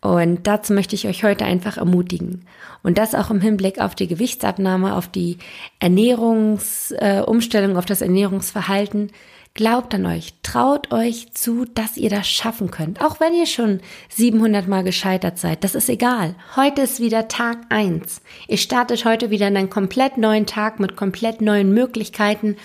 Und 0.02 0.48
dazu 0.48 0.74
möchte 0.74 0.96
ich 0.96 1.08
euch 1.08 1.24
heute 1.24 1.46
einfach 1.46 1.78
ermutigen. 1.78 2.48
Und 2.82 2.98
das 2.98 3.14
auch 3.14 3.30
im 3.30 3.40
Hinblick 3.40 3.80
auf 3.80 3.94
die 3.94 4.08
Gewichtsabnahme, 4.08 4.96
auf 4.96 5.08
die 5.08 5.38
Ernährungsumstellung, 5.80 7.76
äh, 7.76 7.78
auf 7.78 7.86
das 7.86 8.02
Ernährungsverhalten. 8.02 9.12
Glaubt 9.54 9.94
an 9.94 10.06
euch, 10.06 10.34
traut 10.44 10.92
euch 10.92 11.34
zu, 11.34 11.66
dass 11.66 11.98
ihr 11.98 12.10
das 12.10 12.28
schaffen 12.28 12.72
könnt. 12.72 13.02
Auch 13.04 13.20
wenn 13.20 13.34
ihr 13.34 13.46
schon 13.46 13.82
700 14.10 14.68
Mal 14.68 14.84
gescheitert 14.84 15.38
seid, 15.38 15.64
das 15.64 15.76
ist 15.76 15.90
egal. 15.90 16.36
Heute 16.56 16.82
ist 16.82 17.02
wieder 17.02 17.28
Tag 17.28 17.58
eins. 17.70 18.22
Ihr 18.48 18.58
startet 18.58 19.06
heute 19.06 19.30
wieder 19.30 19.50
in 19.50 19.58
einen 19.58 19.70
komplett 19.70 20.18
neuen 20.18 20.46
Tag 20.46 20.80
mit 20.80 20.96
komplett 20.96 21.42
neuen 21.42 21.74
Möglichkeiten 21.74 22.56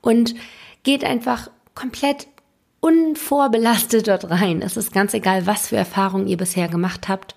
und 0.00 0.34
geht 0.84 1.04
einfach 1.04 1.50
komplett 1.74 2.28
unvorbelastet 2.86 4.06
dort 4.06 4.30
rein. 4.30 4.62
Es 4.62 4.76
ist 4.76 4.92
ganz 4.92 5.12
egal, 5.12 5.44
was 5.44 5.68
für 5.68 5.76
Erfahrungen 5.76 6.28
ihr 6.28 6.36
bisher 6.36 6.68
gemacht 6.68 7.08
habt. 7.08 7.34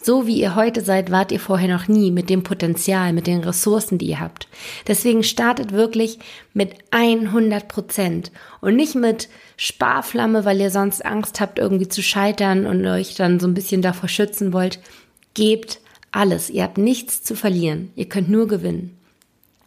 So 0.00 0.26
wie 0.26 0.38
ihr 0.38 0.54
heute 0.54 0.82
seid, 0.82 1.10
wart 1.10 1.32
ihr 1.32 1.40
vorher 1.40 1.68
noch 1.68 1.88
nie 1.88 2.12
mit 2.12 2.30
dem 2.30 2.44
Potenzial, 2.44 3.12
mit 3.12 3.26
den 3.26 3.40
Ressourcen, 3.40 3.98
die 3.98 4.06
ihr 4.06 4.20
habt. 4.20 4.46
Deswegen 4.86 5.24
startet 5.24 5.72
wirklich 5.72 6.18
mit 6.52 6.74
100 6.92 7.66
Prozent 7.66 8.30
und 8.60 8.76
nicht 8.76 8.94
mit 8.94 9.28
Sparflamme, 9.56 10.44
weil 10.44 10.60
ihr 10.60 10.70
sonst 10.70 11.04
Angst 11.04 11.40
habt, 11.40 11.58
irgendwie 11.58 11.88
zu 11.88 12.02
scheitern 12.02 12.64
und 12.64 12.86
euch 12.86 13.16
dann 13.16 13.40
so 13.40 13.48
ein 13.48 13.54
bisschen 13.54 13.82
davor 13.82 14.08
schützen 14.08 14.52
wollt. 14.52 14.78
Gebt 15.32 15.80
alles. 16.12 16.50
Ihr 16.50 16.62
habt 16.62 16.78
nichts 16.78 17.22
zu 17.22 17.34
verlieren. 17.34 17.90
Ihr 17.96 18.08
könnt 18.08 18.28
nur 18.28 18.46
gewinnen. 18.46 18.96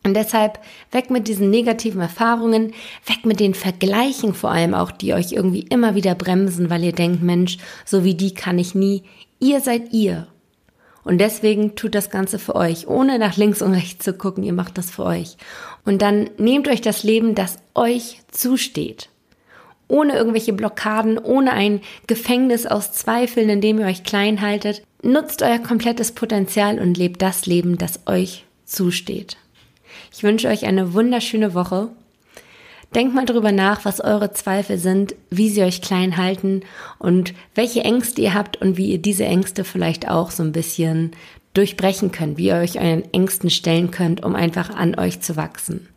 Und 0.08 0.14
deshalb 0.14 0.62
weg 0.94 1.10
mit 1.10 1.28
diesen 1.28 1.50
negativen 1.50 2.00
Erfahrungen, 2.00 2.72
weg 3.06 3.26
mit 3.26 3.42
den 3.42 3.54
Vergleichen 3.54 4.34
vor 4.34 4.52
allem 4.52 4.74
auch, 4.74 4.90
die 4.90 5.14
euch 5.14 5.34
irgendwie 5.34 5.64
immer 5.70 5.96
wieder 5.96 6.16
bremsen, 6.16 6.70
weil 6.70 6.86
ihr 6.86 6.94
denkt, 6.94 7.22
Mensch, 7.22 7.58
so 7.84 8.06
wie 8.06 8.16
die 8.16 8.34
kann 8.34 8.58
ich 8.58 8.74
nie. 8.74 9.04
Ihr 9.42 9.60
seid 9.60 9.92
ihr. 9.92 10.28
Und 11.04 11.18
deswegen 11.18 11.76
tut 11.76 11.94
das 11.94 12.10
Ganze 12.10 12.40
für 12.40 12.56
euch, 12.56 12.88
ohne 12.88 13.20
nach 13.20 13.36
links 13.36 13.62
und 13.62 13.74
rechts 13.74 14.06
zu 14.06 14.14
gucken. 14.14 14.46
Ihr 14.46 14.54
macht 14.54 14.78
das 14.78 14.92
für 14.92 15.04
euch. 15.04 15.36
Und 15.84 16.02
dann 16.02 16.30
nehmt 16.38 16.70
euch 16.70 16.80
das 16.80 17.04
Leben, 17.04 17.36
das 17.36 17.58
euch 17.76 18.22
zusteht. 18.32 19.10
Ohne 19.90 20.16
irgendwelche 20.16 20.54
Blockaden, 20.54 21.18
ohne 21.18 21.52
ein 21.52 21.82
Gefängnis 22.08 22.66
aus 22.66 22.94
Zweifeln, 22.94 23.50
in 23.50 23.60
dem 23.60 23.80
ihr 23.80 23.88
euch 23.88 24.06
klein 24.06 24.40
haltet. 24.40 24.84
Nutzt 25.04 25.42
euer 25.42 25.60
komplettes 25.60 26.14
Potenzial 26.14 26.80
und 26.80 26.98
lebt 26.98 27.22
das 27.22 27.46
Leben, 27.46 27.78
das 27.78 28.00
euch 28.06 28.46
zusteht. 28.64 29.36
Ich 30.14 30.24
wünsche 30.24 30.48
euch 30.48 30.66
eine 30.66 30.94
wunderschöne 30.94 31.54
Woche. 31.54 31.90
Denkt 32.96 33.14
mal 33.14 33.26
drüber 33.26 33.52
nach, 33.52 33.84
was 33.84 34.00
eure 34.00 34.32
Zweifel 34.32 34.78
sind, 34.78 35.16
wie 35.30 35.50
sie 35.50 35.64
euch 35.64 35.82
klein 35.82 36.18
halten 36.18 36.62
und 37.00 37.34
welche 37.54 37.82
Ängste 37.82 38.22
ihr 38.22 38.34
habt 38.34 38.58
und 38.58 38.78
wie 38.78 38.92
ihr 38.92 38.98
diese 38.98 39.26
Ängste 39.26 39.64
vielleicht 39.64 40.10
auch 40.10 40.32
so 40.32 40.42
ein 40.42 40.54
bisschen 40.54 41.12
durchbrechen 41.54 42.12
könnt, 42.12 42.38
wie 42.38 42.48
ihr 42.48 42.56
euch 42.56 42.80
euren 42.80 43.04
Ängsten 43.14 43.50
stellen 43.50 43.92
könnt, 43.92 44.24
um 44.24 44.36
einfach 44.36 44.70
an 44.70 44.98
euch 44.98 45.20
zu 45.20 45.36
wachsen. 45.36 45.88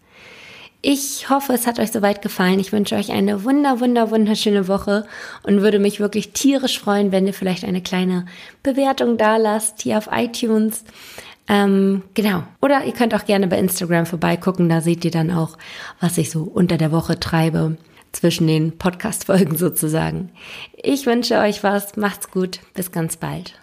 Ich 0.82 1.28
hoffe, 1.28 1.52
es 1.52 1.66
hat 1.66 1.78
euch 1.78 1.92
soweit 1.92 2.22
gefallen. 2.22 2.58
Ich 2.58 2.72
wünsche 2.72 2.96
euch 2.96 3.12
eine 3.12 3.44
wunder, 3.44 3.80
wunder, 3.80 4.10
wunderschöne 4.10 4.66
Woche 4.66 5.06
und 5.42 5.60
würde 5.60 5.78
mich 5.78 6.00
wirklich 6.00 6.32
tierisch 6.32 6.80
freuen, 6.80 7.12
wenn 7.12 7.26
ihr 7.26 7.34
vielleicht 7.34 7.64
eine 7.64 7.82
kleine 7.82 8.24
Bewertung 8.62 9.18
da 9.18 9.36
lasst 9.36 9.82
hier 9.82 9.98
auf 9.98 10.08
iTunes. 10.10 10.84
Ähm, 11.50 12.04
genau. 12.14 12.44
Oder 12.62 12.84
ihr 12.84 12.92
könnt 12.92 13.12
auch 13.12 13.24
gerne 13.24 13.48
bei 13.48 13.58
Instagram 13.58 14.06
vorbeigucken. 14.06 14.68
Da 14.68 14.80
seht 14.80 15.04
ihr 15.04 15.10
dann 15.10 15.32
auch, 15.32 15.58
was 15.98 16.16
ich 16.16 16.30
so 16.30 16.44
unter 16.44 16.78
der 16.78 16.92
Woche 16.92 17.18
treibe. 17.18 17.76
Zwischen 18.12 18.46
den 18.46 18.78
Podcast-Folgen 18.78 19.56
sozusagen. 19.56 20.30
Ich 20.76 21.06
wünsche 21.06 21.38
euch 21.38 21.62
was. 21.62 21.96
Macht's 21.96 22.30
gut. 22.30 22.60
Bis 22.74 22.92
ganz 22.92 23.16
bald. 23.16 23.54